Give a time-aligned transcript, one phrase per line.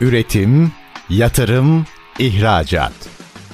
[0.00, 0.72] Üretim,
[1.08, 1.86] yatırım,
[2.18, 2.92] ihracat.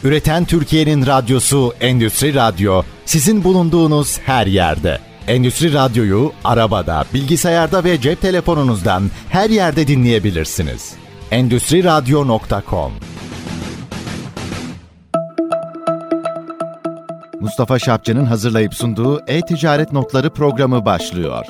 [0.04, 4.98] Üreten Türkiye'nin radyosu Endüstri Radyo sizin bulunduğunuz her yerde.
[5.28, 10.94] Endüstri Radyo'yu arabada, bilgisayarda ve cep telefonunuzdan her yerde dinleyebilirsiniz.
[11.30, 12.92] Endüstri Radyo.com
[17.40, 21.46] Mustafa Şapçı'nın hazırlayıp sunduğu E-Ticaret Notları programı başlıyor.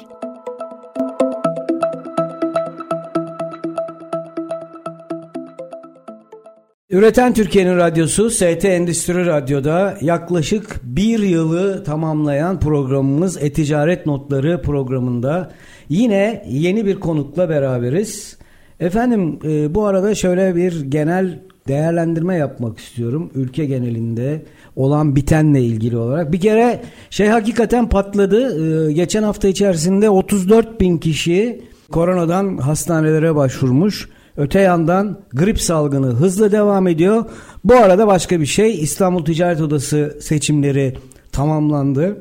[6.97, 15.51] Üreten Türkiye'nin radyosu ST Endüstri Radyo'da yaklaşık bir yılı tamamlayan programımız E-Ticaret Notları programında
[15.89, 18.37] yine yeni bir konukla beraberiz.
[18.81, 23.31] Efendim e, bu arada şöyle bir genel değerlendirme yapmak istiyorum.
[23.35, 24.43] Ülke genelinde
[24.77, 26.33] olan bitenle ilgili olarak.
[26.33, 28.89] Bir kere şey hakikaten patladı.
[28.89, 31.61] E, geçen hafta içerisinde 34 bin kişi
[31.93, 34.09] koronadan hastanelere başvurmuş.
[34.37, 37.25] Öte yandan grip salgını hızla devam ediyor.
[37.65, 40.95] Bu arada başka bir şey İstanbul Ticaret Odası seçimleri
[41.33, 42.17] tamamlandı.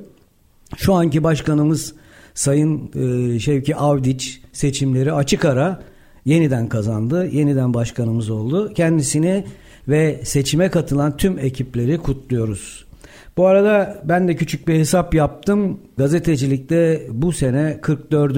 [0.77, 1.93] Şu anki başkanımız
[2.33, 5.83] Sayın e, Şevki Avdiç seçimleri açık ara
[6.25, 7.27] yeniden kazandı.
[7.31, 8.73] Yeniden başkanımız oldu.
[8.73, 9.45] Kendisini
[9.87, 12.85] ve seçime katılan tüm ekipleri kutluyoruz.
[13.37, 15.79] Bu arada ben de küçük bir hesap yaptım.
[15.97, 18.37] Gazetecilikte bu sene 44.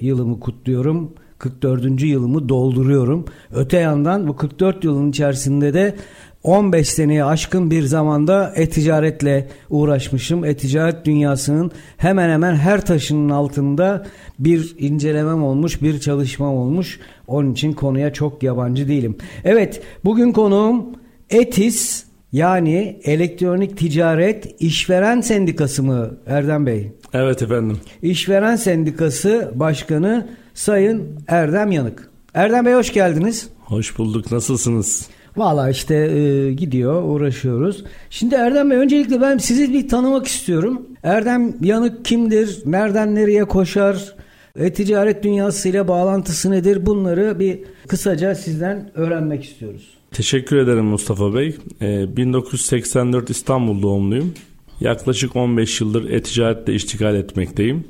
[0.00, 1.12] yılımı kutluyorum.
[1.44, 2.02] 44.
[2.02, 3.24] yılımı dolduruyorum.
[3.54, 5.94] Öte yandan bu 44 yılın içerisinde de
[6.42, 10.44] 15 seneye aşkın bir zamanda e-ticaretle uğraşmışım.
[10.44, 14.06] E-ticaret dünyasının hemen hemen her taşının altında
[14.38, 17.00] bir incelemem olmuş, bir çalışmam olmuş.
[17.26, 19.16] Onun için konuya çok yabancı değilim.
[19.44, 20.86] Evet, bugün konuğum
[21.30, 26.92] ETİS yani Elektronik Ticaret İşveren Sendikası mı Erdem Bey?
[27.12, 27.78] Evet efendim.
[28.02, 32.10] İşveren Sendikası Başkanı Sayın Erdem Yanık.
[32.34, 33.48] Erdem Bey hoş geldiniz.
[33.58, 34.32] Hoş bulduk.
[34.32, 35.08] Nasılsınız?
[35.36, 37.84] Valla işte e, gidiyor, uğraşıyoruz.
[38.10, 40.82] Şimdi Erdem Bey öncelikle ben sizi bir tanımak istiyorum.
[41.02, 42.62] Erdem Yanık kimdir?
[42.66, 44.14] Nereden nereye koşar?
[44.56, 46.86] E-ticaret dünyasıyla bağlantısı nedir?
[46.86, 49.90] Bunları bir kısaca sizden öğrenmek istiyoruz.
[50.10, 51.56] Teşekkür ederim Mustafa Bey.
[51.82, 54.34] Ee, 1984 İstanbul doğumluyum.
[54.80, 57.84] Yaklaşık 15 yıldır e-ticaretle iştigal etmekteyim.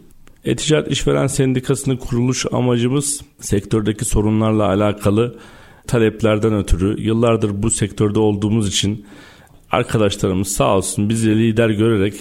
[0.44, 5.38] E-Ticaret İşveren Sendikası'nın kuruluş amacımız sektördeki sorunlarla alakalı
[5.86, 9.06] taleplerden ötürü yıllardır bu sektörde olduğumuz için
[9.70, 12.14] arkadaşlarımız sağ olsun bizi lider görerek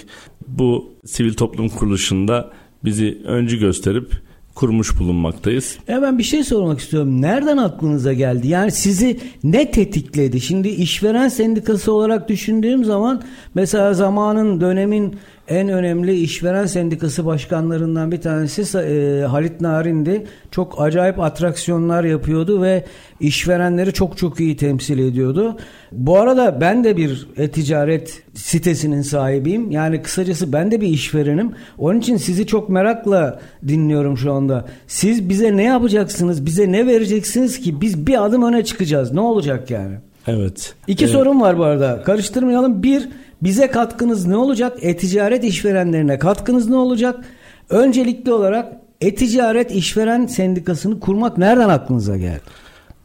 [0.47, 2.51] bu sivil toplum kuruluşunda
[2.85, 4.11] bizi öncü gösterip
[4.55, 5.77] kurmuş bulunmaktayız.
[5.87, 7.21] Ya ben bir şey sormak istiyorum.
[7.21, 8.47] Nereden aklınıza geldi?
[8.47, 10.41] Yani sizi ne tetikledi?
[10.41, 13.23] Şimdi işveren sendikası olarak düşündüğüm zaman
[13.55, 15.15] mesela zamanın dönemin
[15.47, 20.25] en önemli işveren sendikası başkanlarından bir tanesi e, Halit Narin'di.
[20.51, 22.85] Çok acayip atraksiyonlar yapıyordu ve
[23.19, 25.57] işverenleri çok çok iyi temsil ediyordu.
[25.91, 29.71] Bu arada ben de bir e-ticaret sitesinin sahibiyim.
[29.71, 31.51] Yani kısacası ben de bir işverenim.
[31.77, 34.65] Onun için sizi çok merakla dinliyorum şu anda.
[34.87, 36.45] Siz bize ne yapacaksınız?
[36.45, 39.11] Bize ne vereceksiniz ki biz bir adım öne çıkacağız?
[39.11, 39.95] Ne olacak yani?
[40.27, 40.73] Evet.
[40.87, 41.13] İki evet.
[41.13, 42.03] sorum var bu arada.
[42.03, 42.83] Karıştırmayalım.
[42.83, 43.09] Bir,
[43.43, 44.77] bize katkınız ne olacak?
[44.81, 47.25] E-ticaret işverenlerine katkınız ne olacak?
[47.69, 52.41] Öncelikli olarak e-ticaret işveren sendikasını kurmak nereden aklınıza geldi?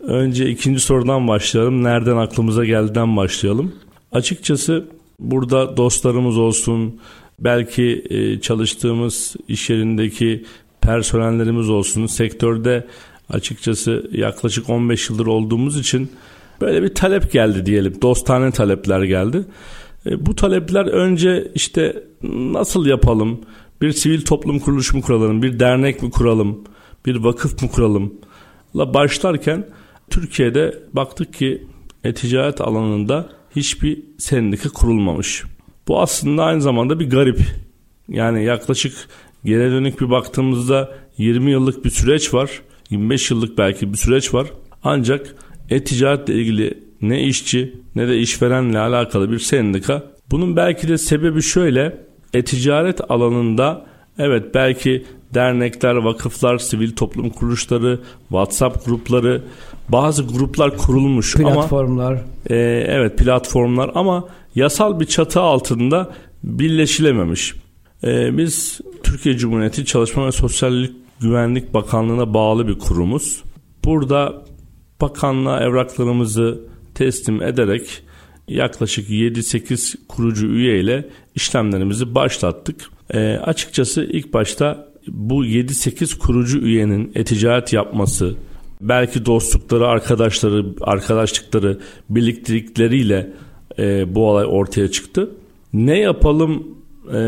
[0.00, 1.84] Önce ikinci sorudan başlayalım.
[1.84, 3.74] Nereden aklımıza geldiğinden başlayalım.
[4.12, 4.84] Açıkçası
[5.20, 7.00] burada dostlarımız olsun,
[7.38, 10.44] belki e, çalıştığımız iş yerindeki
[10.80, 12.86] personellerimiz olsun, sektörde
[13.30, 16.10] açıkçası yaklaşık 15 yıldır olduğumuz için
[16.60, 18.02] böyle bir talep geldi diyelim.
[18.02, 19.44] Dostane talepler geldi.
[20.06, 23.40] E, bu talepler önce işte nasıl yapalım?
[23.80, 25.42] Bir sivil toplum kuruluşu mu kuralım?
[25.42, 26.64] Bir dernek mi kuralım?
[27.06, 28.14] Bir vakıf mı kuralım?
[28.76, 29.66] La başlarken
[30.10, 31.66] Türkiye'de baktık ki
[32.04, 35.44] e-ticaret alanında hiçbir sendika kurulmamış.
[35.88, 37.40] Bu aslında aynı zamanda bir garip.
[38.08, 39.08] Yani yaklaşık
[39.44, 42.62] geri dönük bir baktığımızda 20 yıllık bir süreç var.
[42.90, 44.46] 25 yıllık belki bir süreç var.
[44.82, 45.34] Ancak
[45.70, 50.02] e-ticaretle ilgili ne işçi ne de işverenle alakalı bir sendika.
[50.30, 52.08] Bunun belki de sebebi şöyle.
[52.34, 53.86] E-ticaret alanında
[54.18, 55.04] evet belki
[55.34, 59.42] dernekler, vakıflar, sivil toplum kuruluşları, WhatsApp grupları,
[59.88, 62.12] bazı gruplar kurulmuş platformlar.
[62.12, 62.56] ama e,
[62.88, 64.24] evet platformlar ama
[64.54, 66.10] yasal bir çatı altında
[66.44, 67.54] birleşilememiş.
[68.04, 73.42] E, biz Türkiye Cumhuriyeti Çalışma ve Sosyallik Güvenlik Bakanlığı'na bağlı bir kurumuz.
[73.84, 74.42] Burada
[75.00, 76.60] bakanlığa evraklarımızı
[76.98, 78.02] teslim ederek
[78.48, 82.90] yaklaşık 7-8 kurucu üye ile işlemlerimizi başlattık.
[83.10, 88.34] E, açıkçası ilk başta bu 7-8 kurucu üyenin e-ticaret yapması,
[88.80, 91.78] belki dostlukları, arkadaşları, arkadaşlıkları,
[92.10, 93.32] birliktelikleriyle
[93.78, 95.30] e, bu olay ortaya çıktı.
[95.72, 96.78] Ne yapalım,
[97.12, 97.18] e,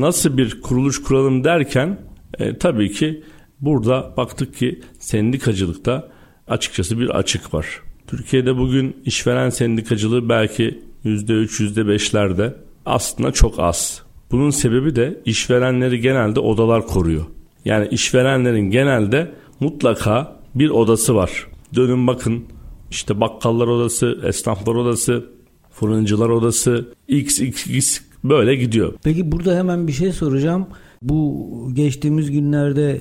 [0.00, 1.98] nasıl bir kuruluş kuralım derken
[2.38, 3.22] e, tabii ki
[3.60, 6.08] burada baktık ki sendikacılıkta
[6.48, 7.89] açıkçası bir açık var.
[8.10, 12.54] Türkiye'de bugün işveren sendikacılığı belki %3, %5'lerde
[12.86, 14.02] aslında çok az.
[14.30, 17.24] Bunun sebebi de işverenleri genelde odalar koruyor.
[17.64, 21.46] Yani işverenlerin genelde mutlaka bir odası var.
[21.74, 22.44] Dönün bakın
[22.90, 25.24] işte bakkallar odası, esnaflar odası,
[25.70, 28.92] fırıncılar odası, x, x, x böyle gidiyor.
[29.04, 30.66] Peki burada hemen bir şey soracağım.
[31.02, 33.00] Bu geçtiğimiz günlerde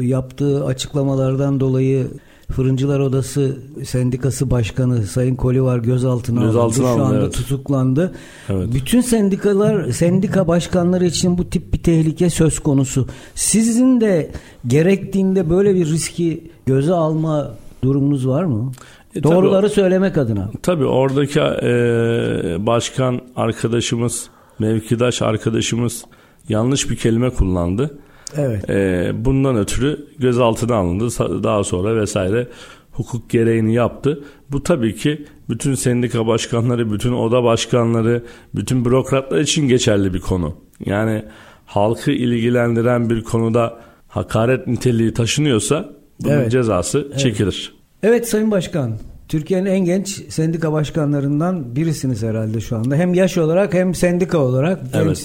[0.00, 2.08] yaptığı açıklamalardan dolayı
[2.52, 7.00] Fırıncılar Odası Sendikası Başkanı Sayın Kolivar gözaltına, gözaltına alındı.
[7.00, 7.34] Şu anda evet.
[7.34, 8.14] tutuklandı.
[8.48, 8.68] Evet.
[8.74, 13.06] Bütün sendikalar, sendika başkanları için bu tip bir tehlike söz konusu.
[13.34, 14.30] Sizin de
[14.66, 17.50] gerektiğinde böyle bir riski göze alma
[17.84, 18.72] durumunuz var mı?
[19.14, 20.50] E, Doğruları tabii, söylemek adına.
[20.62, 24.26] Tabii oradaki e, başkan arkadaşımız,
[24.58, 26.04] mevkidaş arkadaşımız
[26.48, 27.98] yanlış bir kelime kullandı.
[28.36, 28.70] Evet.
[28.70, 31.08] E, bundan ötürü gözaltına alındı.
[31.42, 32.48] Daha sonra vesaire
[32.92, 34.24] hukuk gereğini yaptı.
[34.50, 38.22] Bu tabii ki bütün sendika başkanları, bütün oda başkanları,
[38.54, 40.56] bütün bürokratlar için geçerli bir konu.
[40.86, 41.24] Yani
[41.66, 45.88] halkı ilgilendiren bir konuda hakaret niteliği taşınıyorsa
[46.20, 46.50] bunun Evet.
[46.52, 47.18] cezası Evet.
[47.18, 47.74] çekilir.
[48.02, 48.92] Evet Sayın Başkan.
[49.28, 52.96] Türkiye'nin en genç sendika başkanlarından birisiniz herhalde şu anda.
[52.96, 55.18] Hem yaş olarak hem sendika olarak Evet.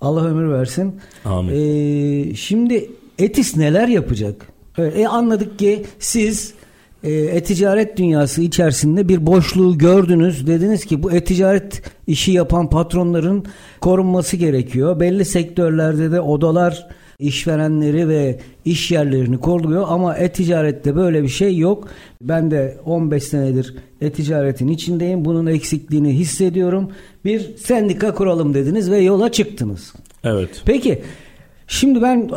[0.00, 1.00] Allah ömür versin.
[1.24, 1.52] Amin.
[1.52, 4.48] Ee, şimdi ETİS neler yapacak?
[4.78, 6.54] Evet, e, anladık ki siz
[7.02, 10.46] e, e-ticaret dünyası içerisinde bir boşluğu gördünüz.
[10.46, 13.44] Dediniz ki bu e-ticaret işi yapan patronların
[13.80, 15.00] korunması gerekiyor.
[15.00, 21.88] Belli sektörlerde de odalar işverenleri ve iş yerlerini koruyor ama e-ticarette böyle bir şey yok.
[22.22, 25.24] Ben de 15 senedir e-ticaretin içindeyim.
[25.24, 26.90] Bunun eksikliğini hissediyorum.
[27.24, 29.94] Bir sendika kuralım dediniz ve yola çıktınız.
[30.24, 30.62] Evet.
[30.64, 31.02] Peki
[31.68, 32.30] şimdi ben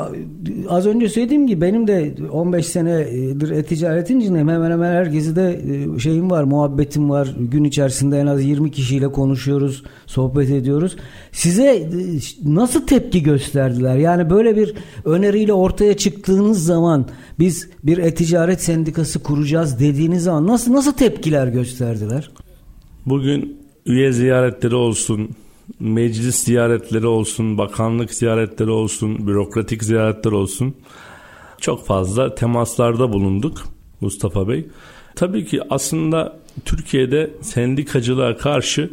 [0.69, 4.50] az önce söylediğim gibi benim de 15 senedir e-ticaretin içindeyim.
[4.50, 5.62] Hemen hemen herkesi de
[5.95, 7.36] e, şeyim var, muhabbetim var.
[7.39, 10.95] Gün içerisinde en az 20 kişiyle konuşuyoruz, sohbet ediyoruz.
[11.31, 11.89] Size e,
[12.45, 13.98] nasıl tepki gösterdiler?
[13.98, 14.74] Yani böyle bir
[15.06, 17.06] öneriyle ortaya çıktığınız zaman
[17.39, 22.31] biz bir e-ticaret sendikası kuracağız dediğiniz zaman nasıl nasıl tepkiler gösterdiler?
[23.06, 25.30] Bugün üye ziyaretleri olsun,
[25.81, 30.75] meclis ziyaretleri olsun, bakanlık ziyaretleri olsun, bürokratik ziyaretler olsun.
[31.62, 33.57] Çok fazla temaslarda bulunduk
[34.01, 34.68] Mustafa Bey.
[35.16, 38.92] Tabii ki aslında Türkiye'de sendikacılığa karşı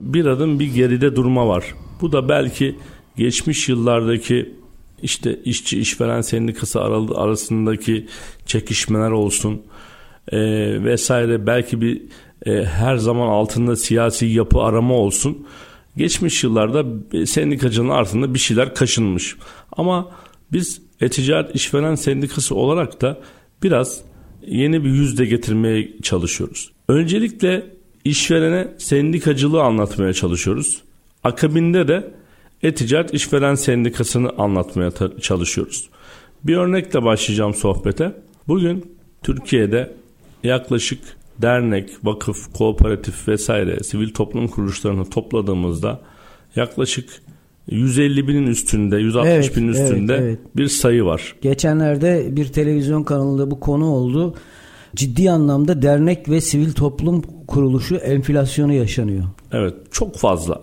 [0.00, 1.74] bir adım bir geride durma var.
[2.00, 2.76] Bu da belki
[3.16, 4.54] geçmiş yıllardaki
[5.02, 6.80] işte işçi işveren sendikası
[7.14, 8.06] arasındaki
[8.46, 9.62] çekişmeler olsun
[10.32, 10.38] e,
[10.84, 12.02] vesaire belki bir
[12.46, 15.46] e, her zaman altında siyasi yapı arama olsun.
[15.96, 16.84] Geçmiş yıllarda
[17.26, 19.36] sendikacının altında bir şeyler kaşınmış.
[19.72, 20.10] Ama
[20.52, 23.20] biz e-ticaret işveren sendikası olarak da
[23.62, 24.00] biraz
[24.46, 26.72] yeni bir yüzde getirmeye çalışıyoruz.
[26.88, 27.66] Öncelikle
[28.04, 30.82] işverene sendikacılığı anlatmaya çalışıyoruz.
[31.24, 32.14] Akabinde de
[32.62, 34.90] e-ticaret işveren sendikasını anlatmaya
[35.20, 35.88] çalışıyoruz.
[36.44, 38.16] Bir örnekle başlayacağım sohbete.
[38.48, 39.92] Bugün Türkiye'de
[40.44, 40.98] yaklaşık
[41.38, 46.00] dernek, vakıf, kooperatif vesaire sivil toplum kuruluşlarını topladığımızda
[46.56, 47.22] yaklaşık
[47.70, 50.56] 150 binin üstünde, 160 Evet, binin üstünde evet, evet.
[50.56, 51.36] bir sayı var.
[51.42, 54.34] Geçenlerde bir televizyon kanalında bu konu oldu.
[54.96, 59.24] Ciddi anlamda dernek ve sivil toplum kuruluşu enflasyonu yaşanıyor.
[59.52, 60.60] Evet, çok fazla.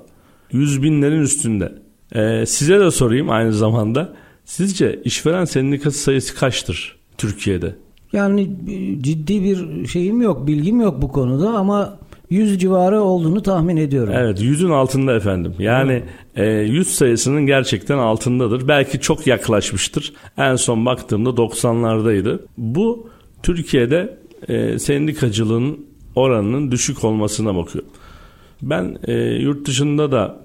[0.51, 1.73] Yüz binlerin üstünde.
[2.15, 4.13] Ee, size de sorayım aynı zamanda.
[4.45, 7.75] Sizce işveren sendikası sayısı kaçtır Türkiye'de?
[8.13, 11.99] Yani e, ciddi bir şeyim yok, bilgim yok bu konuda ama
[12.29, 14.13] 100 civarı olduğunu tahmin ediyorum.
[14.17, 15.53] Evet yüzün altında efendim.
[15.59, 16.03] Yani
[16.35, 18.67] e, yüz sayısının gerçekten altındadır.
[18.67, 20.13] Belki çok yaklaşmıştır.
[20.37, 22.39] En son baktığımda 90'lardaydı.
[22.57, 23.09] Bu
[23.43, 25.85] Türkiye'de e, sendikacılığın
[26.15, 27.85] oranının düşük olmasına bakıyor.
[28.61, 30.39] Ben e, yurt dışında da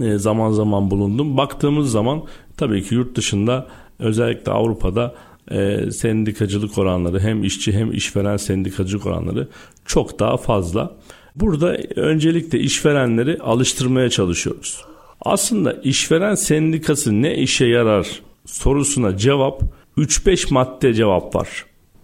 [0.00, 1.36] e, zaman zaman bulundum.
[1.36, 2.22] Baktığımız zaman
[2.56, 3.66] tabii ki yurt dışında
[3.98, 5.14] özellikle Avrupa'da
[5.50, 9.48] e, sendikacılık oranları hem işçi hem işveren sendikacılık oranları
[9.84, 10.96] çok daha fazla.
[11.36, 14.84] Burada öncelikle işverenleri alıştırmaya çalışıyoruz.
[15.20, 19.62] Aslında işveren sendikası ne işe yarar sorusuna cevap
[19.98, 21.48] 3-5 madde cevap var.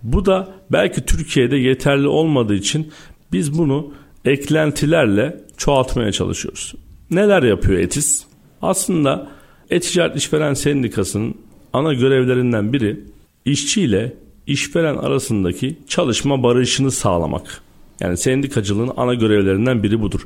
[0.03, 2.93] Bu da belki Türkiye'de yeterli olmadığı için
[3.33, 3.93] biz bunu
[4.25, 6.75] eklentilerle çoğaltmaya çalışıyoruz.
[7.11, 8.25] Neler yapıyor ETİS?
[8.63, 9.29] Aslında
[9.71, 11.35] E-Ticaret İşveren Sendikası'nın
[11.73, 13.01] ana görevlerinden biri
[13.51, 14.17] işçiyle
[14.47, 17.63] işveren arasındaki çalışma barışını sağlamak.
[18.01, 20.21] Yani sendikacılığın ana görevlerinden biri budur.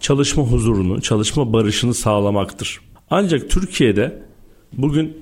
[0.00, 2.80] Çalışma huzurunu, çalışma barışını sağlamaktır.
[3.10, 4.22] Ancak Türkiye'de
[4.72, 5.16] bugün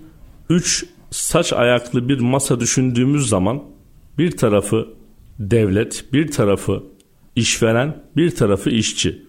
[0.50, 3.62] 3 saç ayaklı bir masa düşündüğümüz zaman
[4.19, 4.88] bir tarafı
[5.38, 6.83] devlet, bir tarafı
[7.37, 9.23] işveren, bir tarafı işçi.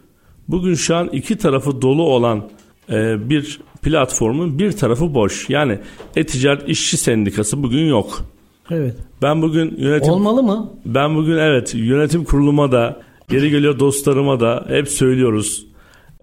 [0.48, 2.50] Bugün şu an iki tarafı dolu olan
[2.90, 5.50] e, bir platformun bir tarafı boş.
[5.50, 5.80] Yani
[6.16, 8.26] E-Ticaret İşçi Sendikası bugün yok.
[8.72, 8.96] Evet.
[9.22, 10.74] Ben bugün yönetim Olmalı mı?
[10.86, 15.66] Ben bugün evet yönetim kuruluma da geri geliyor dostlarıma da hep söylüyoruz.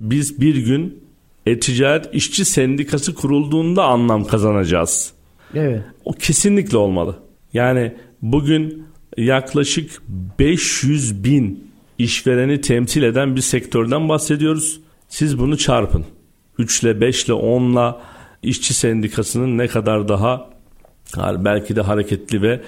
[0.00, 0.98] Biz bir gün
[1.46, 5.12] E-Ticaret İşçi Sendikası kurulduğunda anlam kazanacağız.
[5.54, 5.82] Evet.
[6.04, 7.16] O kesinlikle olmalı.
[7.52, 8.86] Yani bugün
[9.16, 10.02] yaklaşık
[10.38, 14.80] 500 bin işvereni temsil eden bir sektörden bahsediyoruz.
[15.08, 16.04] Siz bunu çarpın.
[16.58, 17.94] 3 ile 5 ile 10 ile
[18.42, 20.50] işçi sendikasının ne kadar daha
[21.16, 22.62] belki de hareketli ve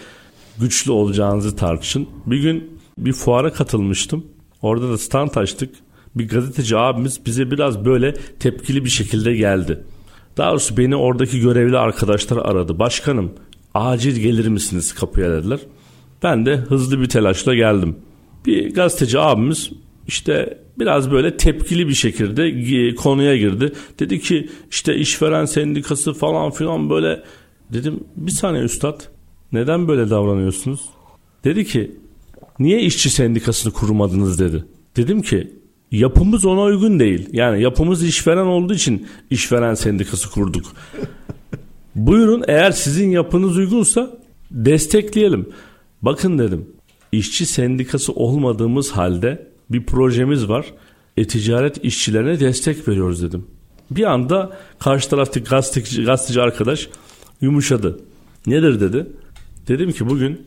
[0.61, 2.09] güçlü olacağınızı tartışın.
[2.27, 4.27] Bir gün bir fuara katılmıştım.
[4.63, 5.75] Orada da stand açtık.
[6.15, 9.85] Bir gazeteci abimiz bize biraz böyle tepkili bir şekilde geldi.
[10.37, 12.79] Daha doğrusu beni oradaki görevli arkadaşlar aradı.
[12.79, 13.33] Başkanım
[13.75, 15.61] acil gelir misiniz kapıya dediler.
[16.23, 17.97] Ben de hızlı bir telaşla geldim.
[18.47, 19.71] Bir gazeteci abimiz
[20.09, 23.73] işte biraz böyle tepkili bir şekilde konuya girdi.
[23.99, 27.23] Dedi ki işte işveren sendikası falan filan böyle
[27.73, 29.01] dedim bir saniye üstad
[29.53, 30.81] neden böyle davranıyorsunuz?
[31.45, 31.97] Dedi ki
[32.59, 34.65] niye işçi sendikasını kurmadınız dedi.
[34.97, 35.53] Dedim ki
[35.93, 37.29] yapımız ona uygun değil.
[37.33, 40.65] Yani yapımız işveren olduğu için işveren sendikası kurduk.
[41.95, 44.19] Buyurun eğer sizin yapınız uygunsa
[44.51, 45.49] destekleyelim.
[46.03, 46.67] Bakın dedim
[47.13, 50.67] işçi sendikası olmadığımız halde bir projemiz var.
[51.17, 53.47] E-ticaret işçilerine destek veriyoruz dedim.
[53.91, 56.89] Bir anda karşı taraftaki gazeteci, gazeteci arkadaş
[57.41, 58.01] yumuşadı.
[58.47, 59.07] Nedir dedi.
[59.69, 60.47] Dedim ki bugün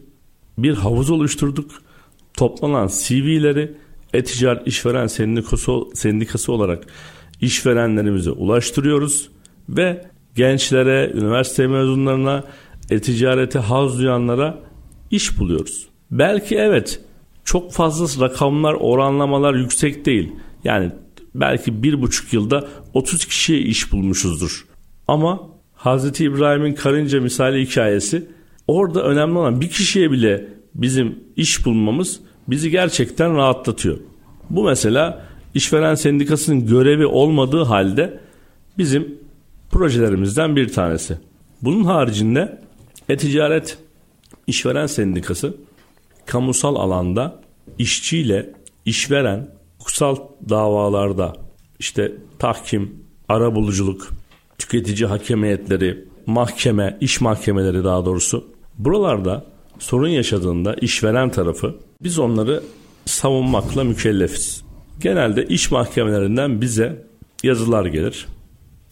[0.58, 1.72] bir havuz oluşturduk.
[2.34, 3.75] Toplanan CV'leri
[4.13, 6.84] e-ticaret işveren sendikası, sendikası olarak
[7.42, 9.30] işverenlerimize ulaştırıyoruz
[9.70, 12.44] ve gençlere, üniversite mezunlarına,
[12.90, 14.60] e-ticarete haz duyanlara
[15.12, 15.88] iş buluyoruz.
[16.12, 17.01] Belki evet
[17.46, 20.32] çok fazla rakamlar, oranlamalar yüksek değil.
[20.64, 20.92] Yani
[21.36, 24.66] belki bir buçuk yılda 30 kişiye iş bulmuşuzdur.
[25.08, 25.40] Ama
[25.74, 28.28] Hazreti İbrahim'in karınca misali hikayesi
[28.68, 33.98] orada önemli olan bir kişiye bile bizim iş bulmamız bizi gerçekten rahatlatıyor.
[34.50, 38.20] Bu mesela işveren sendikasının görevi olmadığı halde
[38.78, 39.18] bizim
[39.72, 41.18] projelerimizden bir tanesi.
[41.62, 42.62] Bunun haricinde
[43.10, 43.78] e-ticaret
[44.48, 45.54] işveren sendikası
[46.25, 47.42] kamusal alanda
[47.78, 48.54] işçiyle
[48.86, 50.16] işveren hukuksal
[50.50, 51.34] davalarda
[51.80, 52.96] işte tahkim,
[53.30, 54.10] ara buluculuk,
[54.58, 58.48] tüketici hakemiyetleri, mahkeme, iş mahkemeleri daha doğrusu
[58.78, 59.46] buralarda
[59.80, 62.63] sorun yaşadığında işveren tarafı biz onları
[63.06, 64.63] savunmakla mükellefiz.
[65.00, 67.06] Genelde iş mahkemelerinden bize
[67.44, 68.28] yazılar gelir.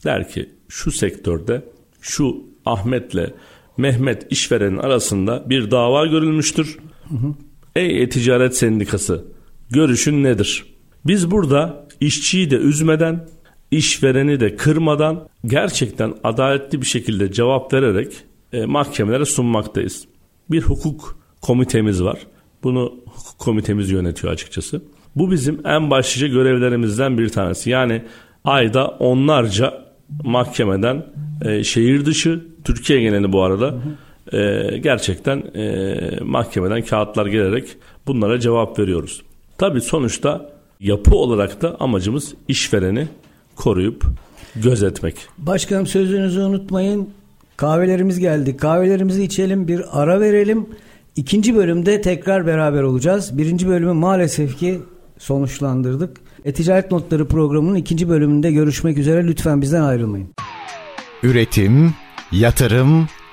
[0.05, 1.61] Der ki şu sektörde
[2.01, 3.33] şu Ahmet'le
[3.77, 6.77] Mehmet işverenin arasında bir dava görülmüştür.
[7.09, 7.33] Hı hı.
[7.75, 9.25] Ey e-ticaret sendikası
[9.69, 10.65] görüşün nedir?
[11.05, 13.27] Biz burada işçiyi de üzmeden,
[13.71, 18.13] işvereni de kırmadan gerçekten adaletli bir şekilde cevap vererek
[18.53, 20.05] e, mahkemelere sunmaktayız.
[20.51, 22.19] Bir hukuk komitemiz var.
[22.63, 24.81] Bunu hukuk komitemiz yönetiyor açıkçası.
[25.15, 27.69] Bu bizim en başlıca görevlerimizden bir tanesi.
[27.69, 28.01] Yani
[28.43, 29.85] ayda onlarca
[30.23, 31.05] mahkemeden
[31.45, 33.75] e, şehir dışı, Türkiye geneli bu arada
[34.33, 37.75] e, gerçekten e, mahkemeden kağıtlar gelerek
[38.07, 39.21] bunlara cevap veriyoruz.
[39.57, 43.07] Tabii sonuçta yapı olarak da amacımız işvereni
[43.55, 44.03] koruyup
[44.55, 45.15] gözetmek.
[45.37, 47.09] Başkanım sözünüzü unutmayın.
[47.57, 48.57] Kahvelerimiz geldi.
[48.57, 50.65] Kahvelerimizi içelim, bir ara verelim.
[51.15, 53.37] İkinci bölümde tekrar beraber olacağız.
[53.37, 54.79] Birinci bölümü maalesef ki
[55.17, 56.17] sonuçlandırdık.
[56.45, 59.27] E-Ticaret Notları programının ikinci bölümünde görüşmek üzere.
[59.27, 60.27] Lütfen bizden ayrılmayın.
[61.23, 61.93] Üretim,
[62.31, 63.07] yatırım,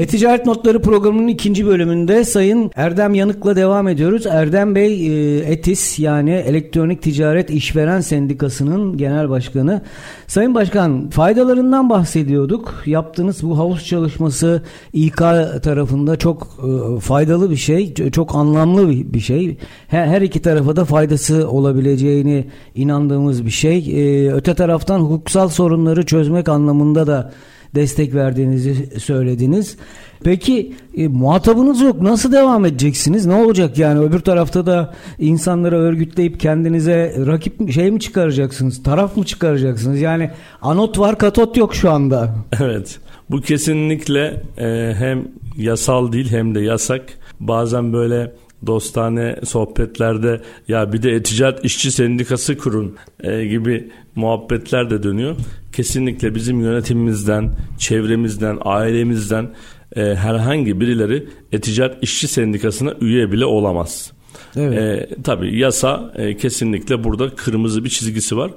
[0.00, 4.26] e-Ticaret Notları programının ikinci bölümünde Sayın Erdem Yanık'la devam ediyoruz.
[4.26, 9.82] Erdem Bey e, ETİS yani Elektronik Ticaret İşveren Sendikası'nın genel başkanı.
[10.26, 12.82] Sayın Başkan faydalarından bahsediyorduk.
[12.86, 15.16] Yaptığınız bu havuz çalışması İK
[15.62, 17.94] tarafında çok e, faydalı bir şey.
[17.94, 19.56] Çok anlamlı bir şey.
[19.88, 23.78] Her iki tarafa da faydası olabileceğini inandığımız bir şey.
[23.78, 27.32] E, öte taraftan hukuksal sorunları çözmek anlamında da
[27.74, 29.76] destek verdiğinizi söylediniz.
[30.24, 32.02] Peki e, muhatabınız yok.
[32.02, 33.26] Nasıl devam edeceksiniz?
[33.26, 34.00] Ne olacak yani?
[34.00, 38.82] Öbür tarafta da insanları örgütleyip kendinize rakip şey mi çıkaracaksınız?
[38.82, 40.00] Taraf mı çıkaracaksınız?
[40.00, 40.30] Yani
[40.62, 42.34] anot var, katot yok şu anda.
[42.60, 42.98] Evet.
[43.30, 47.02] Bu kesinlikle e, hem yasal değil hem de yasak.
[47.40, 48.32] Bazen böyle
[48.66, 55.36] dostane sohbetlerde ya bir de Eticaret işçi Sendikası kurun e, gibi muhabbetler de dönüyor.
[55.72, 59.50] Kesinlikle bizim yönetimimizden, çevremizden, ailemizden
[59.96, 64.12] e, herhangi birileri Eticaret işçi Sendikası'na üye bile olamaz.
[64.56, 64.78] Evet.
[64.78, 68.50] E, tabii yasa e, kesinlikle burada kırmızı bir çizgisi var.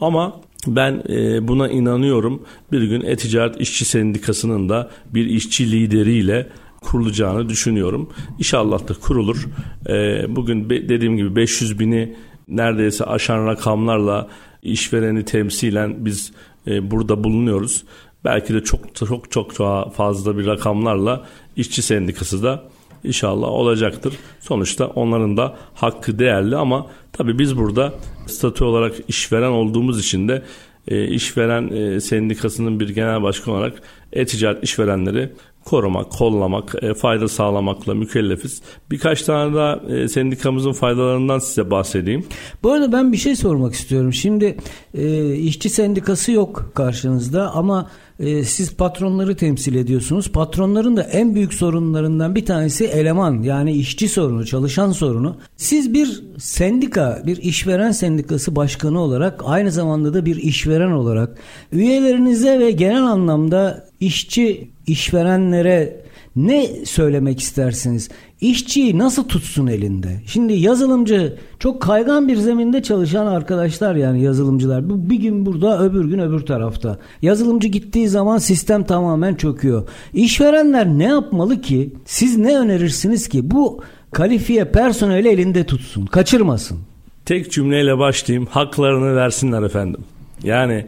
[0.00, 2.42] Ama ben e, buna inanıyorum.
[2.72, 6.46] Bir gün E-Ticaret İşçi Sendikası'nın da bir işçi lideriyle
[6.86, 8.08] kurulacağını düşünüyorum.
[8.38, 9.46] İnşallah da kurulur.
[9.88, 12.16] E, bugün dediğim gibi 500 bini
[12.48, 14.28] neredeyse aşan rakamlarla
[14.62, 16.32] işvereni temsilen biz
[16.66, 17.84] e, burada bulunuyoruz.
[18.24, 21.26] Belki de çok çok çok daha fazla bir rakamlarla
[21.56, 22.64] işçi sendikası da
[23.04, 24.14] inşallah olacaktır.
[24.40, 27.94] Sonuçta onların da hakkı değerli ama tabii biz burada
[28.26, 30.42] statü olarak işveren olduğumuz için de
[30.88, 35.32] e, işveren e, sendikasının bir genel başkan olarak e-ticaret işverenleri
[35.66, 38.62] korumak, kollamak, e, fayda sağlamakla mükellefiz.
[38.90, 42.26] Birkaç tane daha e, sendikamızın faydalarından size bahsedeyim.
[42.62, 44.12] Bu arada ben bir şey sormak istiyorum.
[44.12, 44.56] Şimdi
[44.94, 50.28] e, işçi sendikası yok karşınızda ama e, siz patronları temsil ediyorsunuz.
[50.32, 55.36] Patronların da en büyük sorunlarından bir tanesi eleman yani işçi sorunu, çalışan sorunu.
[55.56, 61.38] Siz bir sendika, bir işveren sendikası başkanı olarak aynı zamanda da bir işveren olarak
[61.72, 66.05] üyelerinize ve genel anlamda işçi işverenlere
[66.36, 68.08] ne söylemek istersiniz?
[68.40, 70.20] İşçiyi nasıl tutsun elinde?
[70.26, 74.90] Şimdi yazılımcı çok kaygan bir zeminde çalışan arkadaşlar yani yazılımcılar.
[74.90, 76.98] Bu bir gün burada öbür gün öbür tarafta.
[77.22, 79.88] Yazılımcı gittiği zaman sistem tamamen çöküyor.
[80.14, 81.92] İşverenler ne yapmalı ki?
[82.04, 83.50] Siz ne önerirsiniz ki?
[83.50, 86.78] Bu kalifiye personeli elinde tutsun, kaçırmasın.
[87.24, 88.46] Tek cümleyle başlayayım.
[88.50, 90.00] Haklarını versinler efendim.
[90.42, 90.86] Yani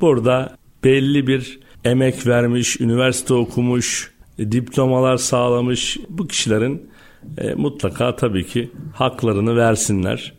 [0.00, 6.90] burada belli bir emek vermiş, üniversite okumuş, diplomalar sağlamış bu kişilerin
[7.38, 10.34] e, mutlaka tabii ki haklarını versinler.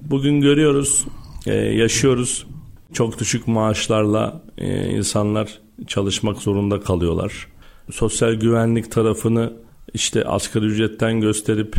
[0.00, 1.06] Bugün görüyoruz,
[1.46, 2.46] e, yaşıyoruz.
[2.92, 7.46] Çok düşük maaşlarla e, insanlar çalışmak zorunda kalıyorlar.
[7.92, 9.52] Sosyal güvenlik tarafını
[9.94, 11.76] işte asgari ücretten gösterip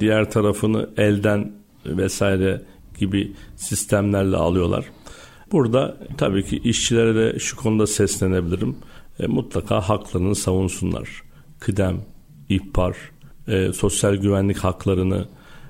[0.00, 1.52] diğer tarafını elden
[1.86, 2.62] vesaire
[2.98, 4.84] gibi sistemlerle alıyorlar.
[5.52, 8.76] Burada tabii ki işçilere de şu konuda seslenebilirim.
[9.20, 11.08] E, mutlaka haklarını savunsunlar.
[11.58, 11.96] Kıdem,
[12.48, 12.96] ihbar,
[13.48, 15.28] e, sosyal güvenlik haklarını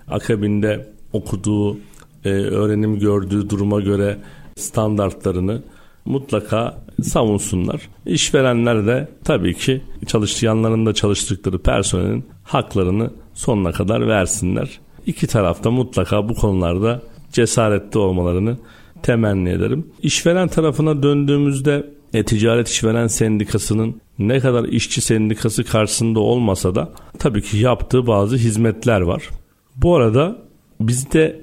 [0.09, 1.79] akabinde okuduğu,
[2.25, 4.19] e, öğrenim gördüğü duruma göre
[4.57, 5.63] standartlarını
[6.05, 7.89] mutlaka savunsunlar.
[8.07, 14.81] İşverenler de tabii ki çalıştığı yanlarında çalıştıkları personelin haklarını sonuna kadar versinler.
[15.07, 18.57] İki tarafta mutlaka bu konularda cesaretli olmalarını
[19.03, 19.87] temenni ederim.
[20.03, 27.59] İşveren tarafına döndüğümüzde e-ticaret işveren sendikasının ne kadar işçi sendikası karşısında olmasa da tabii ki
[27.59, 29.29] yaptığı bazı hizmetler var.
[29.77, 30.39] Bu arada
[30.81, 31.41] bizde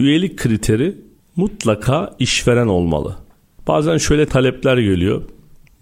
[0.00, 0.96] üyelik kriteri
[1.36, 3.16] mutlaka işveren olmalı.
[3.68, 5.22] Bazen şöyle talepler geliyor.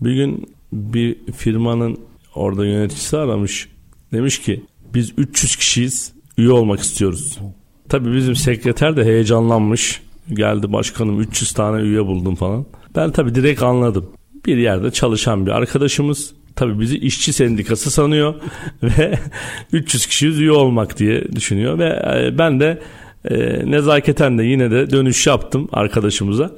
[0.00, 1.98] Bir gün bir firmanın
[2.34, 3.68] orada yöneticisi aramış.
[4.12, 4.62] Demiş ki
[4.94, 7.38] biz 300 kişiyiz üye olmak istiyoruz.
[7.88, 10.02] Tabii bizim sekreter de heyecanlanmış.
[10.32, 12.66] Geldi başkanım 300 tane üye buldum falan.
[12.96, 14.10] Ben tabii direkt anladım.
[14.46, 18.34] Bir yerde çalışan bir arkadaşımız tabii bizi işçi sendikası sanıyor
[18.82, 19.18] ve
[19.72, 22.82] 300 kişi üye olmak diye düşünüyor ve e, ben de
[23.30, 23.36] e,
[23.70, 26.50] nezaketen de yine de dönüş yaptım arkadaşımıza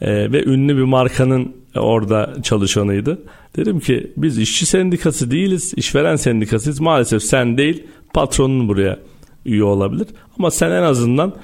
[0.00, 3.18] e, ve ünlü bir markanın orada çalışanıydı.
[3.56, 6.80] Dedim ki biz işçi sendikası değiliz, işveren sendikasıyız.
[6.80, 8.98] Maalesef sen değil patronun buraya
[9.46, 10.06] üye olabilir.
[10.38, 11.34] Ama sen en azından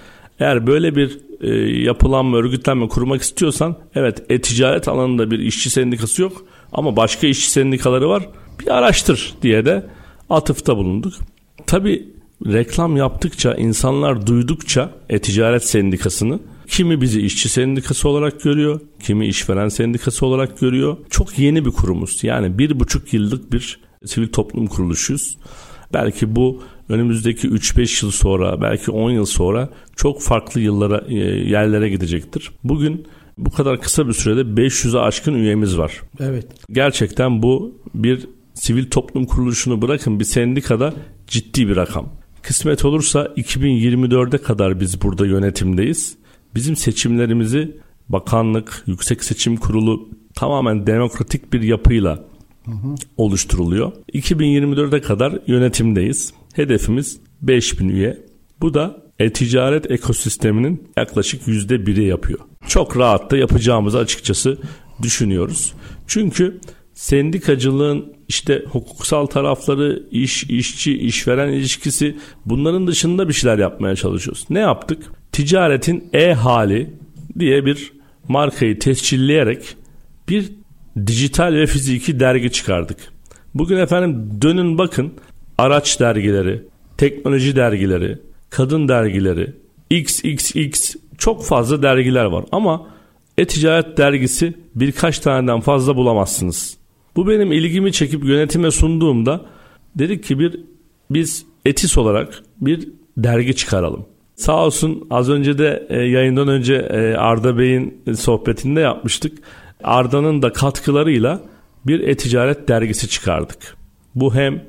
[0.41, 1.49] eğer böyle bir e,
[1.83, 8.09] yapılanma, örgütlenme kurmak istiyorsan evet e-ticaret alanında bir işçi sendikası yok ama başka işçi sendikaları
[8.09, 8.29] var.
[8.61, 9.87] Bir araştır diye de
[10.31, 11.13] atıfta bulunduk.
[11.67, 12.09] Tabi
[12.47, 20.27] reklam yaptıkça, insanlar duydukça e-ticaret sendikasını kimi bizi işçi sendikası olarak görüyor, kimi işveren sendikası
[20.27, 20.97] olarak görüyor.
[21.11, 22.25] Çok yeni bir kurumuz.
[22.25, 25.39] Yani bir buçuk yıllık bir sivil toplum kuruluşuyuz.
[25.93, 31.15] Belki bu önümüzdeki 3-5 yıl sonra belki 10 yıl sonra çok farklı yıllara e,
[31.49, 32.51] yerlere gidecektir.
[32.65, 33.07] Bugün
[33.39, 36.01] bu kadar kısa bir sürede 500'e aşkın üyemiz var.
[36.21, 36.47] Evet.
[36.71, 40.95] Gerçekten bu bir sivil toplum kuruluşunu bırakın bir sendikada
[41.27, 42.09] ciddi bir rakam.
[42.43, 46.17] Kısmet olursa 2024'e kadar biz burada yönetimdeyiz.
[46.55, 47.77] Bizim seçimlerimizi
[48.09, 52.25] bakanlık, yüksek seçim kurulu tamamen demokratik bir yapıyla
[52.65, 52.95] hı hı.
[53.17, 53.93] oluşturuluyor.
[54.15, 56.33] 2024'e kadar yönetimdeyiz.
[56.57, 58.19] Hedefimiz 5000 üye.
[58.61, 62.39] Bu da e-ticaret ekosisteminin yaklaşık %1'i yapıyor.
[62.69, 64.59] Çok rahat da yapacağımızı açıkçası
[65.03, 65.75] düşünüyoruz.
[66.07, 66.61] Çünkü
[66.95, 72.17] sendikacılığın işte hukuksal tarafları, iş, işçi, işveren ilişkisi
[72.47, 74.45] bunların dışında bir şeyler yapmaya çalışıyoruz.
[74.51, 75.03] Ne yaptık?
[75.33, 76.95] Ticaretin e-hali
[77.39, 77.93] diye bir
[78.29, 79.77] markayı tescilleyerek
[80.29, 80.53] bir
[81.07, 82.99] dijital ve fiziki dergi çıkardık.
[83.55, 85.13] Bugün efendim dönün bakın
[85.59, 86.63] araç dergileri,
[86.97, 88.19] teknoloji dergileri,
[88.51, 89.53] kadın dergileri,
[89.91, 92.87] XXX çok fazla dergiler var ama
[93.39, 96.77] e-ticaret dergisi birkaç taneden fazla bulamazsınız.
[97.17, 99.41] Bu benim ilgimi çekip yönetime sunduğumda
[99.95, 100.61] dedik ki bir
[101.11, 104.07] biz etis olarak bir dergi çıkaralım.
[104.37, 109.39] Sağ olsun az önce de e, yayından önce e, Arda Bey'in sohbetinde yapmıştık.
[109.85, 111.41] Arda'nın da katkılarıyla
[111.87, 113.77] bir e-ticaret dergisi çıkardık.
[114.15, 114.63] Bu hem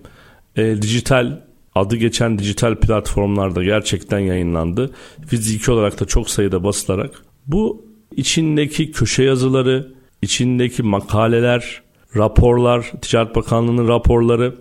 [0.57, 1.39] e, dijital
[1.75, 4.91] adı geçen dijital platformlarda gerçekten yayınlandı.
[5.27, 7.11] Fiziki olarak da çok sayıda basılarak.
[7.47, 11.81] Bu içindeki köşe yazıları, içindeki makaleler,
[12.15, 14.55] raporlar, Ticaret Bakanlığı'nın raporları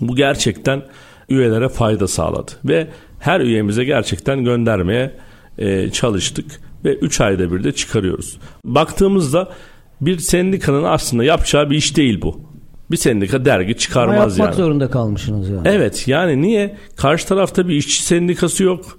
[0.00, 0.82] bu gerçekten
[1.28, 2.52] üyelere fayda sağladı.
[2.64, 2.88] Ve
[3.18, 5.16] her üyemize gerçekten göndermeye
[5.58, 8.38] e, çalıştık ve 3 ayda bir de çıkarıyoruz.
[8.64, 9.52] Baktığımızda
[10.00, 12.51] bir sendikanın aslında yapacağı bir iş değil bu.
[12.92, 14.54] Bir sendika dergi çıkarmaz Ama yapmak yani.
[14.54, 15.68] zorunda kalmışsınız yani.
[15.68, 16.76] Evet yani niye?
[16.96, 18.98] Karşı tarafta bir işçi sendikası yok.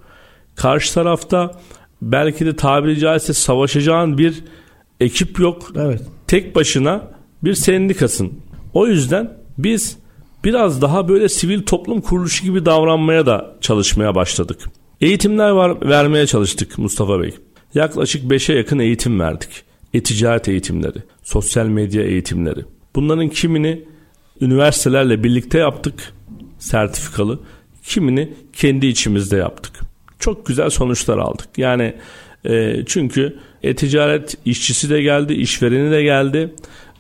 [0.56, 1.52] Karşı tarafta
[2.02, 4.44] belki de tabiri caizse savaşacağın bir
[5.00, 5.72] ekip yok.
[5.76, 6.02] Evet.
[6.28, 7.02] Tek başına
[7.44, 8.34] bir sendikasın.
[8.74, 9.98] O yüzden biz
[10.44, 14.60] biraz daha böyle sivil toplum kuruluşu gibi davranmaya da çalışmaya başladık.
[15.02, 17.34] Eğitimler var vermeye çalıştık Mustafa Bey.
[17.74, 19.50] Yaklaşık 5'e yakın eğitim verdik.
[19.94, 22.66] E-ticaret eğitimleri, sosyal medya eğitimleri.
[22.96, 23.84] Bunların kimini
[24.42, 26.14] üniversitelerle birlikte yaptık,
[26.60, 27.40] sertifikalı.
[27.84, 29.80] Kimini kendi içimizde yaptık.
[30.20, 31.48] Çok güzel sonuçlar aldık.
[31.58, 31.94] Yani
[32.46, 36.54] e, çünkü e-ticaret işçisi de geldi, işvereni de geldi.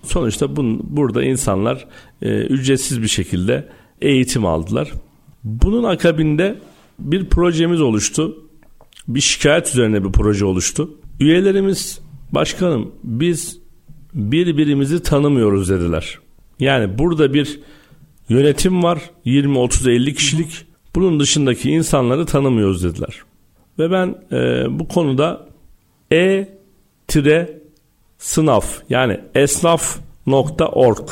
[0.04, 1.88] Sonuçta bun, burada insanlar
[2.22, 3.70] e, ücretsiz bir şekilde
[4.02, 4.92] eğitim aldılar.
[5.44, 6.56] Bunun akabinde
[7.00, 8.38] bir projemiz oluştu.
[9.08, 10.98] Bir şikayet üzerine bir proje oluştu.
[11.20, 12.00] Üyelerimiz
[12.32, 13.63] başkanım biz
[14.16, 16.20] birbirimizi tanımıyoruz dediler.
[16.60, 17.60] Yani burada bir
[18.30, 20.66] yönetim var 20 30 50 kişilik.
[20.96, 23.22] Bunun dışındaki insanları tanımıyoruz dediler.
[23.80, 25.48] Ve ben e, bu konuda
[26.12, 26.48] e
[27.08, 27.62] tire
[28.18, 31.10] sınav yani esnaf.org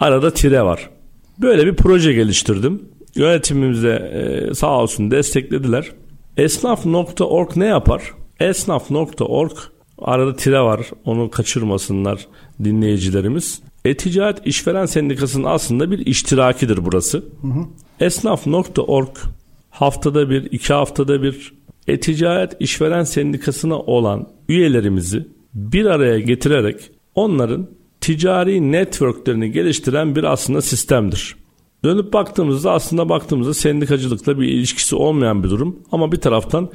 [0.00, 0.90] arada tire var.
[1.38, 2.82] Böyle bir proje geliştirdim.
[3.14, 5.92] Yönetimimize e, sağ olsun desteklediler.
[6.36, 8.02] Esnaf.org ne yapar?
[8.40, 9.52] Esnaf.org
[9.98, 12.26] arada tire var onu kaçırmasınlar
[12.64, 13.62] dinleyicilerimiz.
[13.84, 17.24] E-Ticaret İşveren Sendikası'nın aslında bir iştirakidir burası.
[18.00, 19.16] Esnaf.org
[19.70, 21.52] haftada bir, iki haftada bir
[21.88, 27.68] E-Ticaret İşveren Sendikası'na olan üyelerimizi bir araya getirerek onların
[28.00, 31.36] ticari networklerini geliştiren bir aslında sistemdir.
[31.84, 36.70] Dönüp baktığımızda aslında baktığımızda sendikacılıkla bir ilişkisi olmayan bir durum ama bir taraftan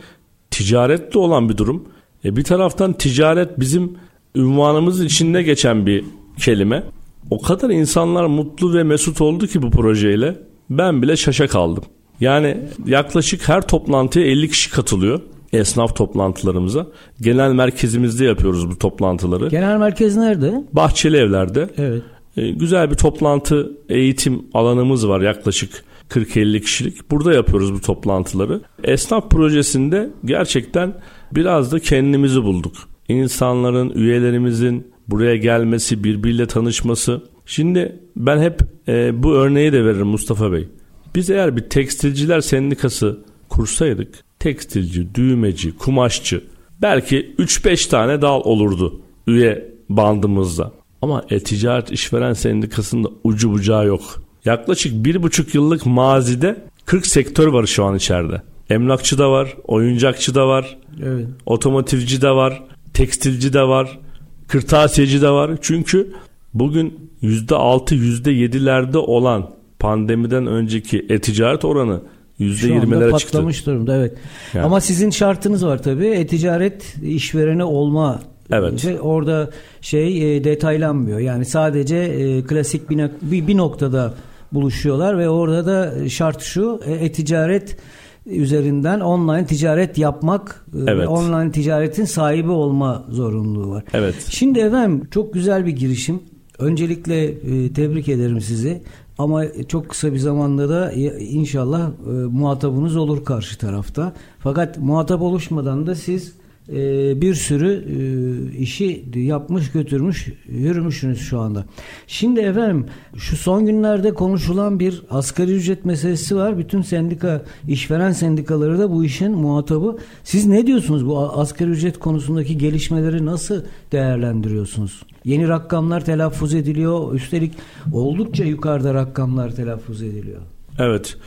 [0.51, 1.87] ticaretle olan bir durum.
[2.25, 3.93] E bir taraftan ticaret bizim
[4.35, 6.05] ünvanımız içinde geçen bir
[6.37, 6.83] kelime.
[7.29, 10.35] O kadar insanlar mutlu ve mesut oldu ki bu projeyle
[10.69, 11.83] ben bile şaşa kaldım.
[12.19, 15.21] Yani yaklaşık her toplantıya 50 kişi katılıyor
[15.53, 16.87] esnaf toplantılarımıza.
[17.21, 19.47] Genel merkezimizde yapıyoruz bu toplantıları.
[19.47, 20.63] Genel merkez nerede?
[20.73, 21.69] Bahçeli Evler'de.
[21.77, 22.01] Evet.
[22.37, 25.83] Ee, güzel bir toplantı eğitim alanımız var yaklaşık
[26.13, 27.11] 40-50 kişilik.
[27.11, 28.61] Burada yapıyoruz bu toplantıları.
[28.83, 30.93] Esnaf projesinde gerçekten
[31.31, 32.75] biraz da kendimizi bulduk.
[33.07, 37.21] İnsanların, üyelerimizin buraya gelmesi, birbiriyle tanışması.
[37.45, 40.67] Şimdi ben hep e, bu örneği de veririm Mustafa Bey.
[41.15, 46.43] Biz eğer bir tekstilciler sendikası kursaydık tekstilci, düğmeci, kumaşçı
[46.81, 50.71] belki 3-5 tane dal olurdu üye bandımızda.
[51.01, 54.01] Ama e-ticaret işveren sendikasında ucu bucağı yok.
[54.45, 58.41] Yaklaşık bir buçuk yıllık mazide 40 sektör var şu an içeride.
[58.69, 61.27] Emlakçı da var, oyuncakçı da var, evet.
[61.45, 63.99] otomotivci de var, tekstilci de var,
[64.47, 65.51] kırtasiyeci de var.
[65.61, 66.13] Çünkü
[66.53, 72.01] bugün %6, %7'lerde olan pandemiden önceki e-ticaret oranı
[72.39, 73.33] %20'lere çıktı.
[73.33, 74.13] patlamış durumda evet.
[74.53, 74.65] Yani.
[74.65, 76.07] Ama sizin şartınız var tabii.
[76.07, 78.79] E-ticaret işvereni olma Evet.
[78.79, 79.49] Şey, orada
[79.81, 81.19] şey e, detaylanmıyor.
[81.19, 84.13] Yani sadece e, klasik bir, bir, bir noktada
[84.53, 87.77] buluşuyorlar ve orada da şart şu e, e-ticaret
[88.25, 91.07] üzerinden online ticaret yapmak, e, Evet.
[91.07, 93.83] online ticaretin sahibi olma zorunluluğu var.
[93.93, 94.15] Evet.
[94.29, 96.19] Şimdi efendim çok güzel bir girişim.
[96.59, 98.81] Öncelikle e, tebrik ederim sizi.
[99.17, 104.13] Ama çok kısa bir zamanda da inşallah e, muhatabınız olur karşı tarafta.
[104.39, 106.33] Fakat muhatap oluşmadan da siz
[106.69, 111.65] e, bir sürü e, işi yapmış götürmüş yürümüşsünüz şu anda.
[112.07, 112.85] Şimdi efendim
[113.17, 116.57] şu son günlerde konuşulan bir asgari ücret meselesi var.
[116.57, 119.97] Bütün sendika işveren sendikaları da bu işin muhatabı.
[120.23, 125.03] Siz ne diyorsunuz bu asgari ücret konusundaki gelişmeleri nasıl değerlendiriyorsunuz?
[125.25, 127.13] Yeni rakamlar telaffuz ediliyor.
[127.13, 127.53] Üstelik
[127.93, 130.41] oldukça yukarıda rakamlar telaffuz ediliyor.
[130.79, 131.17] Evet.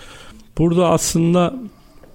[0.58, 1.54] Burada aslında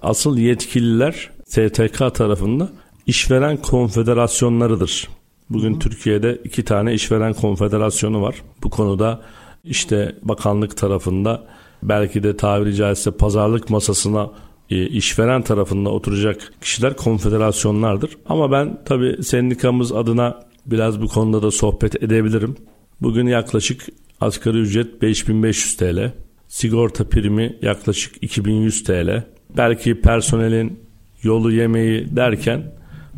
[0.02, 2.70] asıl yetkililer STK tarafında
[3.06, 5.08] işveren konfederasyonlarıdır.
[5.50, 8.34] Bugün Türkiye'de iki tane işveren konfederasyonu var.
[8.62, 9.20] Bu konuda
[9.64, 11.44] işte bakanlık tarafında
[11.82, 14.30] belki de tabiri caizse pazarlık masasına
[14.70, 18.10] e, işveren tarafında oturacak kişiler konfederasyonlardır.
[18.28, 22.56] Ama ben tabii sendikamız adına biraz bu konuda da sohbet edebilirim.
[23.00, 23.86] Bugün yaklaşık
[24.20, 26.12] asgari ücret 5500 TL.
[26.48, 29.24] Sigorta primi yaklaşık 2100 TL.
[29.56, 30.80] Belki personelin
[31.22, 32.72] yolu yemeği derken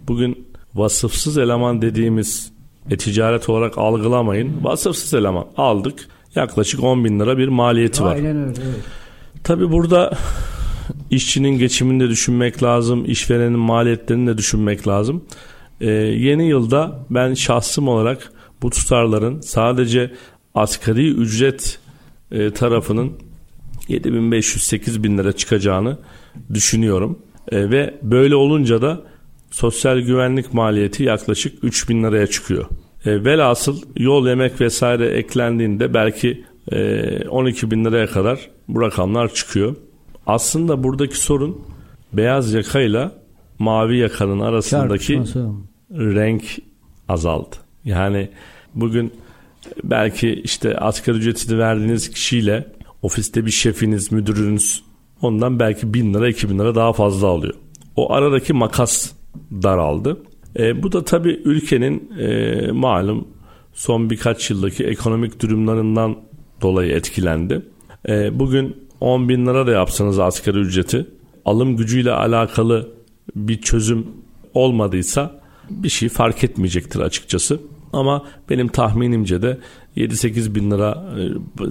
[0.09, 2.53] bugün vasıfsız eleman dediğimiz
[2.91, 4.65] e-ticaret olarak algılamayın.
[4.65, 6.09] Vasıfsız eleman aldık.
[6.35, 8.17] Yaklaşık 10 bin lira bir maliyeti var.
[8.17, 8.61] Aynen öyle.
[8.65, 8.85] Evet.
[9.45, 10.19] Tabi burada
[11.11, 15.25] işçinin geçimini de düşünmek lazım, işverenin maliyetlerini de düşünmek lazım.
[15.81, 20.13] Ee, yeni yılda ben şahsım olarak bu tutarların sadece
[20.55, 21.79] asgari ücret
[22.31, 23.13] e, tarafının
[23.89, 25.99] 7500-8000 lira çıkacağını
[26.55, 27.19] düşünüyorum.
[27.53, 29.03] E, ve böyle olunca da
[29.55, 32.67] sosyal güvenlik maliyeti yaklaşık 3000 liraya çıkıyor.
[33.05, 39.77] E, velhasıl yol yemek vesaire eklendiğinde belki e, 12 bin liraya kadar bu rakamlar çıkıyor.
[40.27, 41.61] Aslında buradaki sorun
[42.13, 43.13] beyaz yakayla
[43.59, 45.23] mavi yakanın arasındaki
[45.91, 46.45] renk
[47.09, 47.57] azaldı.
[47.85, 48.31] Yani
[48.75, 49.13] bugün
[49.85, 54.83] belki işte asgari ücreti verdiğiniz kişiyle ofiste bir şefiniz, müdürünüz
[55.23, 57.55] ondan belki bin lira, iki bin lira daha fazla alıyor.
[57.97, 59.14] O aradaki makas
[59.63, 60.23] daraldı.
[60.59, 63.29] E, bu da tabii ülkenin e, malum
[63.73, 66.17] son birkaç yıldaki ekonomik durumlarından
[66.63, 67.63] dolayı etkilendi.
[68.09, 71.07] E, bugün 10 bin lira da yapsanız asgari ücreti
[71.45, 72.89] alım gücüyle alakalı
[73.37, 74.07] bir çözüm
[74.55, 77.61] olmadıysa bir şey fark etmeyecektir açıkçası.
[77.93, 79.59] Ama benim tahminimce de
[79.97, 81.05] 7-8 bin lira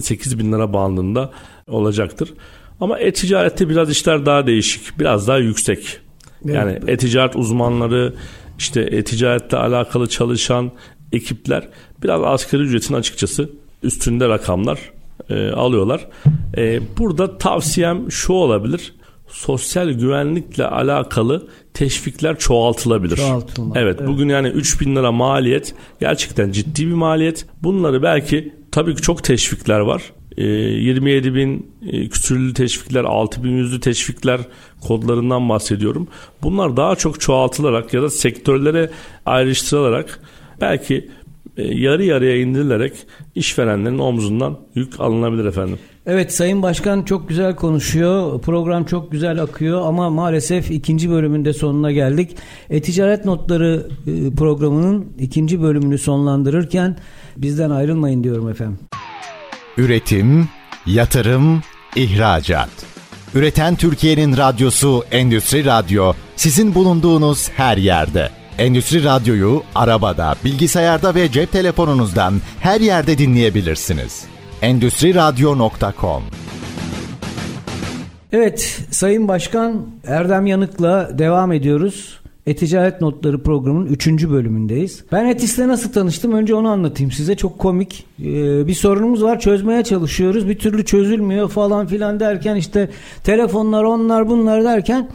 [0.02, 1.32] 8 bin lira bandında
[1.68, 2.34] olacaktır.
[2.80, 5.00] Ama e-ticarette biraz işler daha değişik.
[5.00, 6.00] Biraz daha yüksek.
[6.46, 8.14] Yani e-ticaret uzmanları
[8.58, 10.72] işte e-ticaretle alakalı çalışan
[11.12, 11.68] ekipler
[12.04, 13.50] biraz asgari ücretin açıkçası
[13.84, 14.80] üstünde rakamlar
[15.30, 16.08] e, alıyorlar.
[16.58, 18.94] E, burada tavsiyem şu olabilir.
[19.28, 23.16] Sosyal güvenlikle alakalı teşvikler çoğaltılabilir.
[23.18, 24.10] Çoğaltılmalı, Evet, evet.
[24.10, 27.46] bugün yani 3000 lira maliyet gerçekten ciddi bir maliyet.
[27.64, 30.04] Bunları belki tabii ki çok teşvikler var.
[30.38, 34.42] E, 27 bin e, küsürlü teşvikler, 6 bin yüzlü teşvikler
[34.82, 36.08] kodlarından bahsediyorum.
[36.44, 38.90] Bunlar daha çok çoğaltılarak ya da sektörlere
[39.26, 40.20] ayrıştırılarak
[40.62, 41.10] belki
[41.58, 42.94] e, yarı yarıya indirilerek
[43.36, 45.80] işverenlerin omzundan yük alınabilir efendim.
[46.06, 48.42] Evet Sayın Başkan çok güzel konuşuyor.
[48.42, 52.36] Program çok güzel akıyor ama maalesef ikinci bölümünde sonuna geldik.
[52.70, 56.98] E-Ticaret Notları e, programının ikinci bölümünü sonlandırırken
[57.38, 58.80] bizden ayrılmayın diyorum efendim.
[59.78, 60.50] Üretim,
[60.86, 61.64] yatırım,
[61.96, 62.70] ihracat.
[63.36, 68.30] Üreten Türkiye'nin radyosu Endüstri Radyo sizin bulunduğunuz her yerde.
[68.58, 74.26] Endüstri Radyo'yu arabada, bilgisayarda ve cep telefonunuzdan her yerde dinleyebilirsiniz.
[74.62, 76.24] Endüstri Radyo.com
[78.32, 82.23] Evet Sayın Başkan Erdem Yanık'la devam ediyoruz.
[82.48, 84.08] E-Ticaret Notları programının 3.
[84.08, 85.04] bölümündeyiz.
[85.12, 86.32] Ben Etis'le nasıl tanıştım?
[86.32, 87.36] Önce onu anlatayım size.
[87.36, 88.06] Çok komik.
[88.20, 89.40] Ee, bir sorunumuz var.
[89.40, 90.50] Çözmeye çalışıyoruz.
[90.50, 92.90] Bir türlü çözülmüyor falan filan derken işte
[93.24, 95.10] telefonlar onlar bunlar derken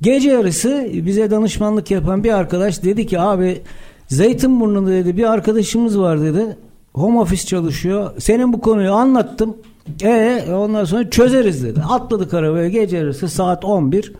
[0.00, 3.62] gece yarısı bize danışmanlık yapan bir arkadaş dedi ki abi
[4.08, 6.56] Zeytinburnu'nda dedi bir arkadaşımız var dedi.
[6.94, 8.10] Home office çalışıyor.
[8.18, 9.56] Senin bu konuyu anlattım.
[10.02, 11.80] E ondan sonra çözeriz dedi.
[11.88, 14.12] Atladık arabaya gece yarısı saat 11.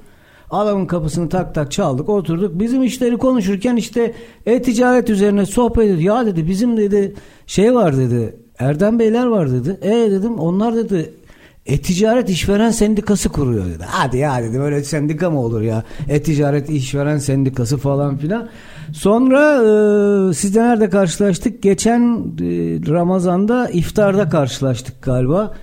[0.50, 2.60] Adamın kapısını tak tak çaldık oturduk.
[2.60, 4.14] Bizim işleri konuşurken işte
[4.46, 6.16] e-ticaret üzerine sohbet ediyor.
[6.16, 7.14] Ya dedi bizim dedi
[7.46, 8.36] şey var dedi.
[8.58, 9.78] Erdem Beyler var dedi.
[9.82, 11.14] E dedim onlar dedi
[11.66, 13.84] e-ticaret işveren sendikası kuruyor dedi.
[13.86, 15.84] Hadi ya dedim öyle sendika mı olur ya?
[16.08, 18.48] E-ticaret işveren sendikası falan filan.
[18.92, 21.62] Sonra e, sizle nerede karşılaştık?
[21.62, 22.52] Geçen e,
[22.88, 25.54] Ramazan'da iftarda karşılaştık galiba.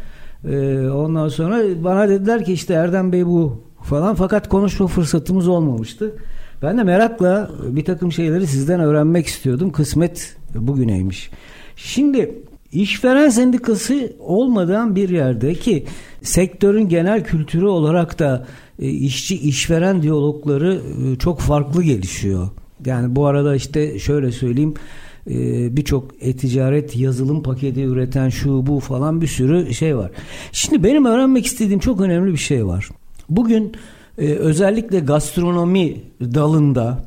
[0.49, 6.15] E, ondan sonra bana dediler ki işte Erdem Bey bu falan fakat konuşma fırsatımız olmamıştı.
[6.61, 9.71] Ben de merakla bir takım şeyleri sizden öğrenmek istiyordum.
[9.71, 11.29] Kısmet bugüneymiş.
[11.75, 15.85] Şimdi işveren sendikası olmadan bir yerde ki
[16.21, 18.47] sektörün genel kültürü olarak da
[18.79, 20.81] e, işçi işveren diyalogları
[21.13, 22.49] e, çok farklı gelişiyor.
[22.85, 24.73] Yani bu arada işte şöyle söyleyeyim
[25.29, 25.35] e,
[25.77, 30.11] birçok e-ticaret yazılım paketi üreten şu bu falan bir sürü şey var.
[30.51, 32.89] Şimdi benim öğrenmek istediğim çok önemli bir şey var.
[33.29, 33.71] Bugün
[34.17, 37.03] özellikle gastronomi dalında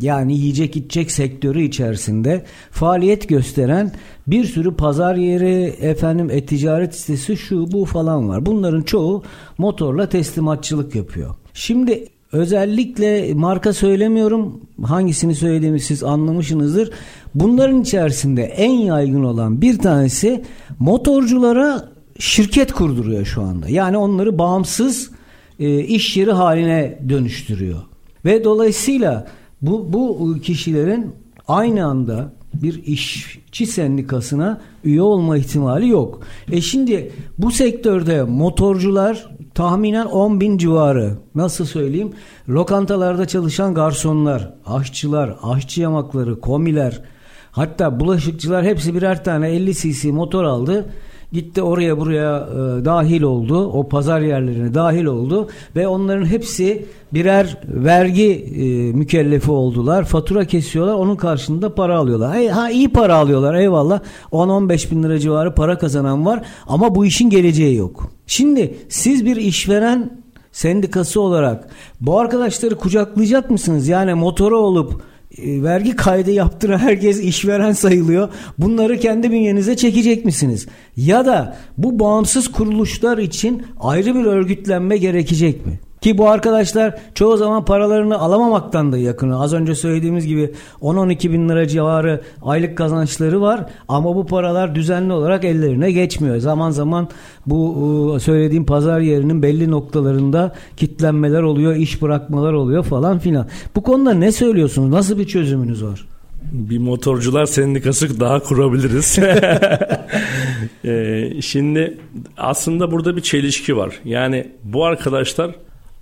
[0.00, 3.92] yani yiyecek içecek sektörü içerisinde faaliyet gösteren
[4.26, 8.46] bir sürü pazar yeri, efendim e-ticaret sitesi şu bu falan var.
[8.46, 9.22] Bunların çoğu
[9.58, 11.34] motorla teslimatçılık yapıyor.
[11.54, 14.60] Şimdi özellikle marka söylemiyorum.
[14.82, 16.90] Hangisini söylediğimi siz anlamışsınızdır.
[17.34, 20.44] Bunların içerisinde en yaygın olan bir tanesi
[20.78, 23.68] motorculara şirket kurduruyor şu anda.
[23.68, 25.10] Yani onları bağımsız
[25.58, 27.78] e, iş yeri haline dönüştürüyor.
[28.24, 29.26] Ve dolayısıyla
[29.62, 31.14] bu, bu kişilerin
[31.48, 36.20] aynı anda bir işçi sendikasına üye olma ihtimali yok.
[36.52, 42.12] E şimdi bu sektörde motorcular tahminen 10 bin civarı nasıl söyleyeyim
[42.48, 47.02] lokantalarda çalışan garsonlar, aşçılar, aşçı yamakları, komiler
[47.50, 50.86] hatta bulaşıkçılar hepsi birer tane 50 cc motor aldı
[51.32, 53.66] Gitti oraya buraya e, dahil oldu.
[53.66, 60.04] O pazar yerlerine dahil oldu ve onların hepsi birer vergi e, mükellefi oldular.
[60.04, 60.94] Fatura kesiyorlar.
[60.94, 62.34] Onun karşılığında para alıyorlar.
[62.34, 64.00] Hey, ha iyi para alıyorlar eyvallah.
[64.32, 68.10] 10-15 bin lira civarı para kazanan var ama bu işin geleceği yok.
[68.26, 70.10] Şimdi siz bir işveren
[70.52, 71.68] sendikası olarak
[72.00, 73.88] bu arkadaşları kucaklayacak mısınız?
[73.88, 75.02] Yani motoru olup
[75.38, 78.28] e, vergi kaydı yaptıran herkes işveren sayılıyor.
[78.58, 80.66] Bunları kendi bünyenize çekecek misiniz?
[80.96, 85.80] Ya da bu bağımsız kuruluşlar için ayrı bir örgütlenme gerekecek mi?
[86.06, 89.40] Ki bu arkadaşlar çoğu zaman paralarını alamamaktan da yakını.
[89.40, 93.66] Az önce söylediğimiz gibi 10-12 bin lira civarı aylık kazançları var.
[93.88, 96.38] Ama bu paralar düzenli olarak ellerine geçmiyor.
[96.38, 97.08] Zaman zaman
[97.46, 103.46] bu söylediğim pazar yerinin belli noktalarında kitlenmeler oluyor, iş bırakmalar oluyor falan filan.
[103.76, 104.90] Bu konuda ne söylüyorsunuz?
[104.90, 106.06] Nasıl bir çözümünüz var?
[106.52, 109.18] Bir motorcular sendikası daha kurabiliriz.
[110.84, 111.98] ee, şimdi
[112.36, 113.94] aslında burada bir çelişki var.
[114.04, 115.54] Yani bu arkadaşlar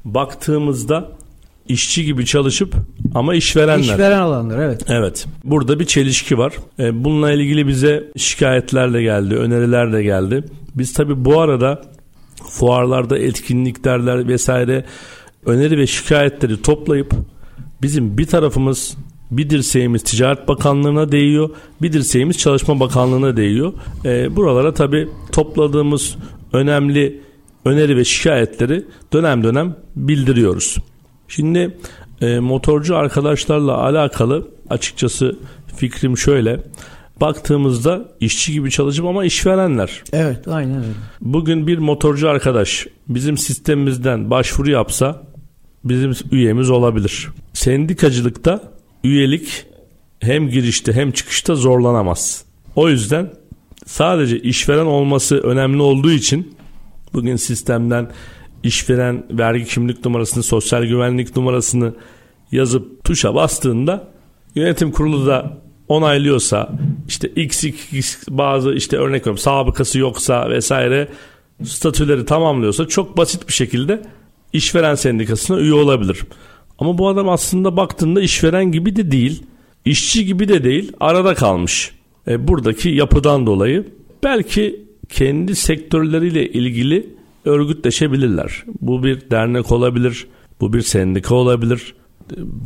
[0.04, 1.12] baktığımızda
[1.68, 2.74] işçi gibi çalışıp
[3.14, 3.82] ama işverenler.
[3.82, 4.82] İşveren olanlar evet.
[4.88, 5.26] Evet.
[5.44, 6.52] Burada bir çelişki var.
[6.78, 10.44] E, bununla ilgili bize şikayetler de geldi, öneriler de geldi.
[10.74, 11.82] Biz tabii bu arada
[12.48, 14.84] fuarlarda etkinliklerler vesaire
[15.46, 17.14] öneri ve şikayetleri toplayıp
[17.82, 18.96] bizim bir tarafımız
[19.30, 21.50] bir dirseğimiz Ticaret Bakanlığı'na değiyor,
[21.82, 23.72] bir dirseğimiz Çalışma Bakanlığı'na değiyor.
[24.04, 26.16] E, buralara tabii topladığımız
[26.52, 27.20] önemli
[27.64, 30.76] öneri ve şikayetleri dönem dönem bildiriyoruz.
[31.28, 31.78] Şimdi
[32.20, 35.38] e, motorcu arkadaşlarla alakalı açıkçası
[35.76, 36.60] fikrim şöyle.
[37.20, 40.02] Baktığımızda işçi gibi çalışıp ama işverenler.
[40.12, 40.94] Evet aynen öyle.
[41.20, 45.22] Bugün bir motorcu arkadaş bizim sistemimizden başvuru yapsa
[45.84, 47.28] bizim üyemiz olabilir.
[47.52, 48.72] Sendikacılıkta
[49.04, 49.66] üyelik
[50.20, 52.44] hem girişte hem çıkışta zorlanamaz.
[52.76, 53.32] O yüzden
[53.86, 56.54] sadece işveren olması önemli olduğu için
[57.14, 58.10] Bugün sistemden
[58.62, 61.94] işveren vergi kimlik numarasını, sosyal güvenlik numarasını
[62.52, 64.08] yazıp tuşa bastığında
[64.54, 66.70] yönetim kurulu da onaylıyorsa
[67.08, 71.08] işte x, x bazı işte örnek veriyorum sabıkası yoksa vesaire
[71.64, 74.02] statüleri tamamlıyorsa çok basit bir şekilde
[74.52, 76.20] işveren sendikasına üye olabilir.
[76.78, 79.42] Ama bu adam aslında baktığında işveren gibi de değil,
[79.84, 81.90] işçi gibi de değil, arada kalmış.
[82.28, 83.86] E, buradaki yapıdan dolayı
[84.22, 84.83] belki
[85.14, 87.06] kendi sektörleriyle ilgili
[87.44, 88.64] örgütleşebilirler.
[88.80, 90.26] Bu bir dernek olabilir,
[90.60, 91.94] bu bir sendika olabilir.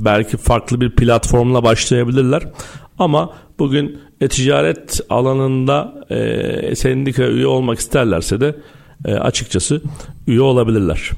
[0.05, 2.43] Belki farklı bir platformla başlayabilirler.
[2.99, 8.57] Ama bugün e-ticaret alanında e, sendika üye olmak isterlerse de
[9.05, 9.83] e, açıkçası
[10.27, 11.11] üye olabilirler.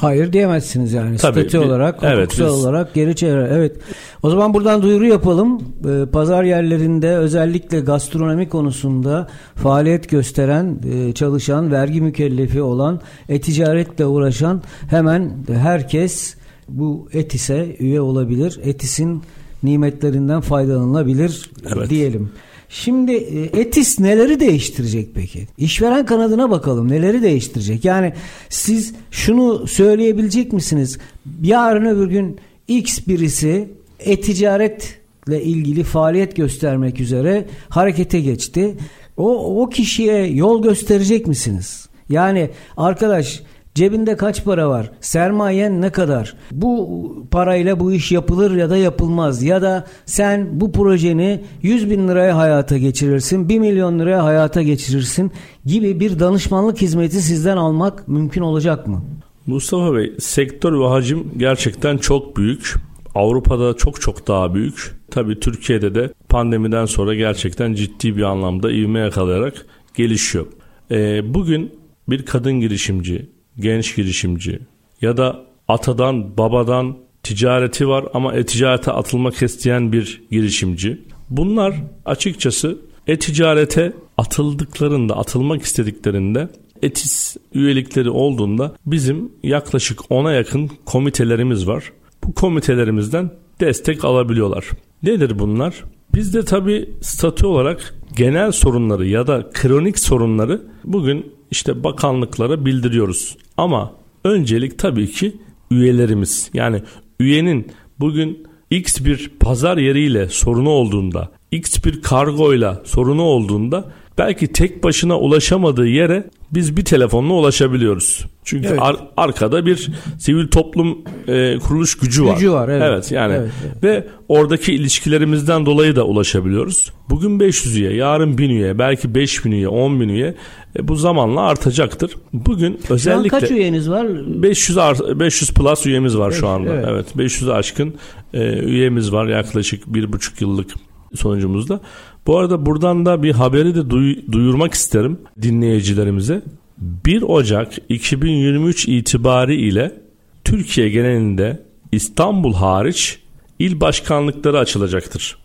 [0.00, 1.16] Hayır diyemezsiniz yani.
[1.16, 2.40] Tabii, Statü bir, olarak, evet, biz...
[2.40, 3.48] olarak geri çevre.
[3.52, 3.76] Evet.
[4.22, 5.62] O zaman buradan duyuru yapalım.
[5.88, 14.62] Ee, pazar yerlerinde özellikle gastronomi konusunda faaliyet gösteren, e, çalışan, vergi mükellefi olan, e-ticaretle uğraşan
[14.90, 16.34] hemen herkes
[16.68, 18.60] bu Etis'e üye olabilir.
[18.64, 19.22] Etis'in
[19.62, 21.90] nimetlerinden faydalanılabilir evet.
[21.90, 22.30] diyelim.
[22.68, 25.48] Şimdi e, ETİS neleri değiştirecek peki?
[25.58, 27.84] İşveren kanadına bakalım neleri değiştirecek?
[27.84, 28.12] Yani
[28.48, 30.98] siz şunu söyleyebilecek misiniz?
[31.42, 32.38] Yarın öbür gün
[32.68, 33.68] X birisi
[34.00, 38.74] e-ticaretle ilgili faaliyet göstermek üzere harekete geçti.
[39.16, 41.88] O, o kişiye yol gösterecek misiniz?
[42.08, 43.42] Yani arkadaş
[43.74, 44.90] Cebinde kaç para var?
[45.00, 46.34] Sermayen ne kadar?
[46.52, 49.42] Bu parayla bu iş yapılır ya da yapılmaz.
[49.42, 55.32] Ya da sen bu projeni 100 bin liraya hayata geçirirsin, 1 milyon liraya hayata geçirirsin
[55.66, 59.04] gibi bir danışmanlık hizmeti sizden almak mümkün olacak mı?
[59.46, 62.74] Mustafa Bey, sektör ve hacim gerçekten çok büyük.
[63.14, 64.96] Avrupa'da çok çok daha büyük.
[65.10, 70.46] Tabii Türkiye'de de pandemiden sonra gerçekten ciddi bir anlamda ivme yakalayarak gelişiyor.
[70.90, 71.70] Ee, bugün
[72.08, 74.60] bir kadın girişimci, genç girişimci
[75.00, 81.00] ya da atadan babadan ticareti var ama e-ticarete atılmak isteyen bir girişimci.
[81.30, 81.74] Bunlar
[82.04, 86.48] açıkçası e-ticarete atıldıklarında, atılmak istediklerinde
[86.82, 91.92] etis üyelikleri olduğunda bizim yaklaşık 10'a yakın komitelerimiz var.
[92.24, 93.30] Bu komitelerimizden
[93.60, 94.70] destek alabiliyorlar.
[95.02, 95.84] Nedir bunlar?
[96.14, 103.36] Biz de tabii statü olarak genel sorunları ya da kronik sorunları bugün işte bakanlıklara bildiriyoruz.
[103.56, 103.92] Ama
[104.24, 105.36] öncelik tabii ki
[105.70, 106.50] üyelerimiz.
[106.54, 106.82] Yani
[107.20, 114.84] üyenin bugün X bir pazar yeriyle sorunu olduğunda, X bir kargoyla sorunu olduğunda belki tek
[114.84, 118.26] başına ulaşamadığı yere biz bir telefonla ulaşabiliyoruz.
[118.44, 118.78] Çünkü evet.
[118.82, 120.98] ar- arkada bir sivil toplum
[121.28, 122.34] e, kuruluş gücü var.
[122.34, 122.82] Gücü var evet.
[122.86, 123.84] Evet yani evet, evet.
[123.84, 126.92] ve oradaki ilişkilerimizden dolayı da ulaşabiliyoruz.
[127.10, 130.34] Bugün 500 üye, yarın 1000 üye, belki 5000 üye, 10 bin üye
[130.78, 132.16] e, bu zamanla artacaktır.
[132.32, 134.06] Bugün özellikle şu an kaç üyeniz var?
[134.42, 134.78] 500
[135.20, 136.74] 500 plus üyemiz var 5, şu anda.
[136.74, 137.94] Evet, evet 500 aşkın
[138.34, 140.70] e, üyemiz var yaklaşık bir buçuk yıllık
[141.14, 141.80] sonucumuzda.
[142.26, 146.42] Bu arada buradan da bir haberi de duy- duyurmak isterim dinleyicilerimize.
[146.78, 150.00] 1 Ocak 2023 itibari ile
[150.44, 151.62] Türkiye genelinde
[151.92, 153.18] İstanbul hariç
[153.58, 155.38] il başkanlıkları açılacaktır.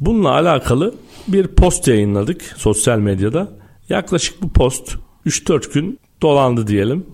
[0.00, 0.94] Bununla alakalı
[1.28, 3.48] bir post yayınladık sosyal medyada.
[3.88, 7.06] Yaklaşık bu post 3-4 gün dolandı diyelim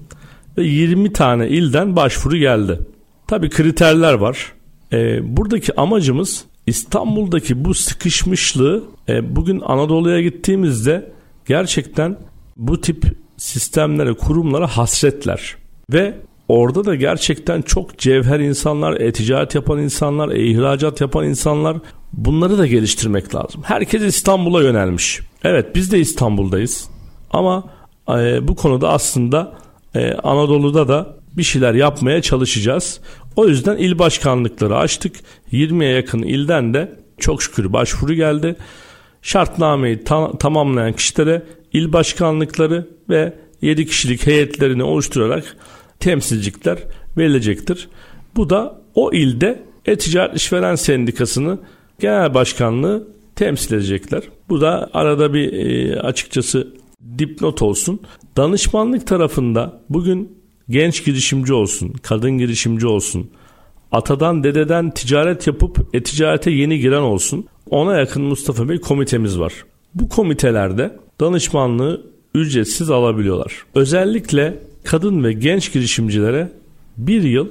[0.59, 2.79] ve 20 tane ilden başvuru geldi.
[3.27, 4.53] Tabi kriterler var.
[4.93, 11.13] Ee, buradaki amacımız İstanbul'daki bu sıkışmışlığı e, bugün Anadolu'ya gittiğimizde
[11.47, 12.17] gerçekten
[12.57, 13.05] bu tip
[13.37, 15.57] sistemlere, kurumlara hasretler.
[15.93, 16.15] Ve
[16.49, 21.77] orada da gerçekten çok cevher insanlar, e-ticaret yapan insanlar, e-ihracat yapan insanlar
[22.13, 23.63] bunları da geliştirmek lazım.
[23.65, 25.21] Herkes İstanbul'a yönelmiş.
[25.45, 26.89] Evet biz de İstanbul'dayız
[27.31, 27.65] ama
[28.09, 29.53] e, bu konuda aslında
[29.95, 33.01] e, Anadolu'da da bir şeyler yapmaya çalışacağız.
[33.37, 35.17] O yüzden il başkanlıkları açtık.
[35.53, 38.57] 20'ye yakın ilden de çok şükür başvuru geldi.
[39.23, 45.57] Şartnameyi ta- tamamlayan kişilere il başkanlıkları ve 7 kişilik heyetlerini oluşturarak
[46.01, 46.79] temsilcilikler
[47.17, 47.89] verilecektir.
[48.37, 51.59] Bu da o ilde E-Ticaret İşveren Sendikası'nı
[52.01, 54.23] genel başkanlığı temsil edecekler.
[54.49, 56.75] Bu da arada bir e, açıkçası
[57.19, 58.01] dipnot olsun.
[58.37, 60.42] Danışmanlık tarafında bugün
[60.73, 63.31] genç girişimci olsun, kadın girişimci olsun,
[63.93, 67.47] atadan dededen ticaret yapıp e-ticarete yeni giren olsun.
[67.71, 69.53] Ona yakın Mustafa Bey komitemiz var.
[69.95, 73.65] Bu komitelerde danışmanlığı ücretsiz alabiliyorlar.
[73.75, 76.53] Özellikle kadın ve genç girişimcilere
[76.97, 77.49] bir yıl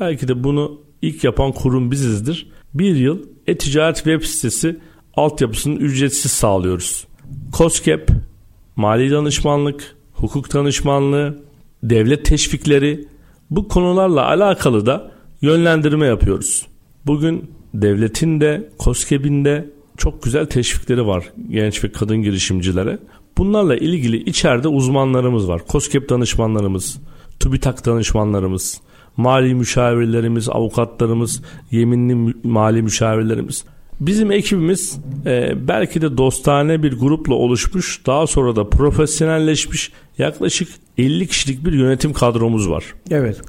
[0.00, 2.50] belki de bunu ilk yapan kurum bizizdir.
[2.74, 4.76] Bir yıl e-ticaret web sitesi
[5.14, 7.06] altyapısını ücretsiz sağlıyoruz.
[7.52, 8.10] COSGAP,
[8.76, 11.42] mali danışmanlık, hukuk danışmanlığı,
[11.82, 13.04] devlet teşvikleri
[13.50, 16.66] bu konularla alakalı da yönlendirme yapıyoruz.
[17.06, 22.98] Bugün devletin de COSGAP'in de çok güzel teşvikleri var genç ve kadın girişimcilere.
[23.38, 25.62] Bunlarla ilgili içeride uzmanlarımız var.
[25.68, 26.98] COSGAP danışmanlarımız,
[27.40, 28.80] TÜBİTAK danışmanlarımız,
[29.16, 33.64] mali müşavirlerimiz, avukatlarımız, yeminli mali müşavirlerimiz.
[34.06, 41.26] Bizim ekibimiz e, belki de dostane bir grupla oluşmuş, daha sonra da profesyonelleşmiş yaklaşık 50
[41.26, 42.84] kişilik bir yönetim kadromuz var.
[43.10, 43.40] Evet.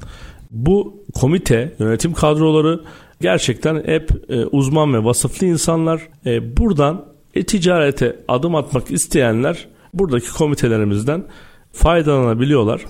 [0.51, 2.82] Bu komite, yönetim kadroları
[3.22, 6.08] gerçekten hep e, uzman ve vasıflı insanlar.
[6.26, 11.24] E, buradan e-ticarete adım atmak isteyenler buradaki komitelerimizden
[11.72, 12.82] faydalanabiliyorlar.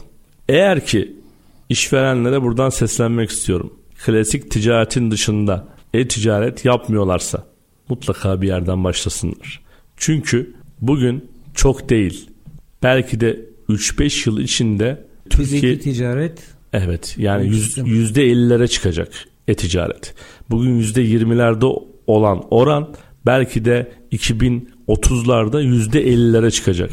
[0.50, 1.16] Eğer ki
[1.70, 3.74] işverenlere buradan seslenmek istiyorum.
[4.06, 7.53] Klasik ticaretin dışında e-ticaret yapmıyorlarsa
[7.94, 9.62] mutlaka bir yerden başlasınlar.
[9.98, 12.30] Çünkü bugün çok değil
[12.84, 13.40] belki de
[13.70, 16.40] 3-5 yıl içinde Türkiye ticaret
[16.74, 19.10] evet yani yüz, %50'lere çıkacak
[19.48, 20.14] e-ticaret.
[20.50, 22.94] Bugün %20'lerde olan oran
[23.26, 26.90] belki de 2030'larda %50'lere çıkacak.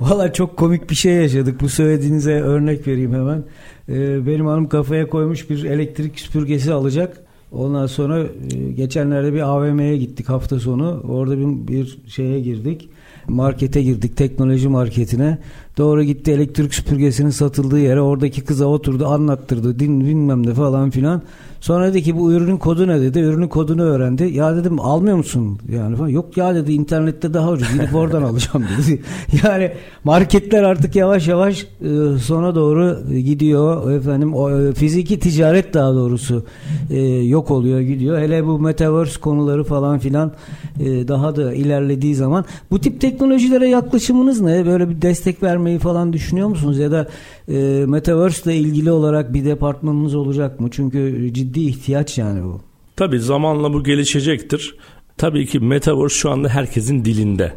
[0.00, 1.60] Valla çok komik bir şey yaşadık.
[1.60, 3.44] Bu söylediğinize örnek vereyim hemen.
[3.88, 7.27] Ee, benim hanım kafaya koymuş bir elektrik süpürgesi alacak.
[7.52, 11.02] Ondan sonra e, geçenlerde bir AVM'ye gittik hafta sonu.
[11.08, 12.88] Orada bir, bir şeye girdik.
[13.28, 15.38] Markete girdik, teknoloji marketine.
[15.78, 18.00] Doğru gitti elektrik süpürgesinin satıldığı yere.
[18.00, 21.22] Oradaki kıza oturdu, anlattırdı, din bilmem ne falan filan.
[21.60, 23.18] Sonra dedi ki bu ürünün kodu ne dedi.
[23.18, 24.24] Ürünün kodunu öğrendi.
[24.24, 25.58] Ya dedim almıyor musun?
[25.72, 26.08] Yani falan.
[26.08, 27.72] Yok ya dedi internette daha ucuz.
[27.72, 29.02] Gidip oradan alacağım dedi.
[29.44, 29.72] Yani
[30.04, 33.90] marketler artık yavaş yavaş e, sona doğru gidiyor.
[33.90, 36.44] Efendim o, e, fiziki ticaret daha doğrusu
[36.90, 38.18] e, yok oluyor gidiyor.
[38.18, 40.32] Hele bu metaverse konuları falan filan
[40.80, 44.66] e, daha da ilerlediği zaman bu tip teknolojilere yaklaşımınız ne?
[44.66, 46.78] Böyle bir destek vermeyi falan düşünüyor musunuz?
[46.78, 47.08] Ya da
[47.48, 50.68] e, metaverse ile ilgili olarak bir departmanınız olacak mı?
[50.70, 52.60] Çünkü ciddi ihtiyaç yani bu.
[52.96, 54.74] Tabii zamanla bu gelişecektir.
[55.16, 57.52] Tabii ki Metaverse şu anda herkesin dilinde.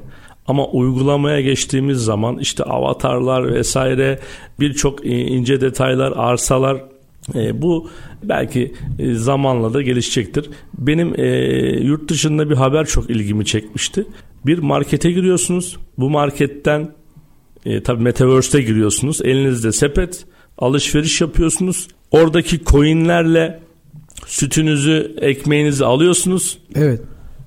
[0.48, 4.20] Ama uygulamaya geçtiğimiz zaman işte avatarlar vesaire
[4.60, 6.84] birçok ince detaylar, arsalar
[7.36, 7.90] e, bu
[8.24, 10.50] belki e, zamanla da gelişecektir.
[10.78, 11.28] Benim e,
[11.82, 14.06] yurt dışında bir haber çok ilgimi çekmişti.
[14.46, 15.78] Bir markete giriyorsunuz.
[15.98, 16.92] Bu marketten
[17.66, 19.22] e, tabii Metaverse'te giriyorsunuz.
[19.22, 20.26] Elinizde sepet,
[20.58, 21.88] alışveriş yapıyorsunuz.
[22.12, 23.60] Oradaki coinlerle
[24.28, 26.58] sütünüzü, ekmeğinizi alıyorsunuz.
[26.76, 27.02] Evet.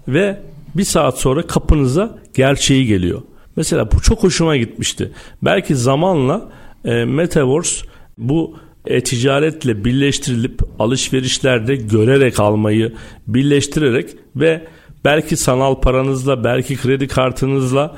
[0.09, 0.43] Ve
[0.75, 3.23] bir saat sonra kapınıza gerçeği geliyor.
[3.57, 5.13] Mesela bu çok hoşuma gitmişti.
[5.43, 6.51] Belki zamanla
[6.85, 7.87] e, Metaverse
[8.19, 8.57] bu
[8.87, 12.93] e-ticaretle birleştirilip alışverişlerde görerek almayı
[13.27, 14.65] birleştirerek ve
[15.05, 17.97] belki sanal paranızla belki kredi kartınızla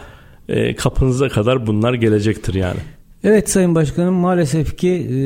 [0.48, 2.80] e, kapınıza kadar bunlar gelecektir yani.
[3.24, 5.20] Evet Sayın Başkanım maalesef ki e,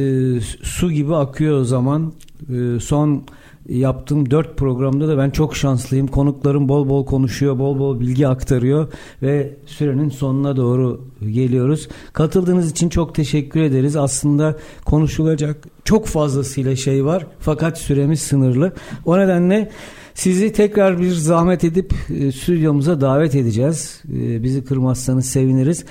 [0.63, 2.13] su gibi akıyor o zaman.
[2.49, 3.25] E, son
[3.69, 6.07] yaptığım dört programda da ben çok şanslıyım.
[6.07, 8.89] Konuklarım bol bol konuşuyor, bol bol bilgi aktarıyor
[9.23, 11.89] ve sürenin sonuna doğru geliyoruz.
[12.13, 13.97] Katıldığınız için çok teşekkür ederiz.
[13.97, 18.73] Aslında konuşulacak çok fazlasıyla şey var fakat süremiz sınırlı.
[19.05, 19.71] O nedenle
[20.15, 24.03] sizi tekrar bir zahmet edip e, stüdyomuza davet edeceğiz.
[24.13, 25.85] E, bizi kırmazsanız seviniriz.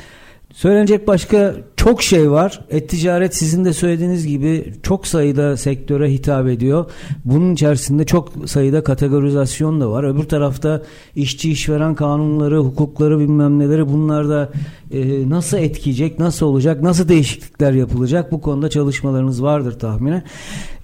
[0.53, 2.61] Söylenecek başka çok şey var.
[2.69, 6.85] Et-ticaret sizin de söylediğiniz gibi çok sayıda sektöre hitap ediyor.
[7.25, 10.03] Bunun içerisinde çok sayıda kategorizasyon da var.
[10.03, 10.83] Öbür tarafta
[11.15, 14.49] işçi işveren kanunları, hukukları bilmem neleri bunlar da
[14.91, 20.23] e, nasıl etkileyecek, nasıl olacak, nasıl değişiklikler yapılacak bu konuda çalışmalarınız vardır tahminen.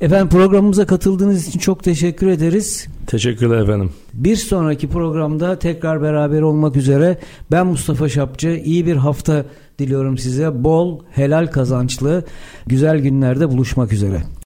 [0.01, 2.87] Efendim programımıza katıldığınız için çok teşekkür ederiz.
[3.07, 3.89] Teşekkürler efendim.
[4.13, 7.17] Bir sonraki programda tekrar beraber olmak üzere
[7.51, 8.49] ben Mustafa Şapçı.
[8.49, 9.45] İyi bir hafta
[9.79, 10.63] diliyorum size.
[10.63, 12.23] Bol, helal kazançlı,
[12.67, 14.23] güzel günlerde buluşmak üzere.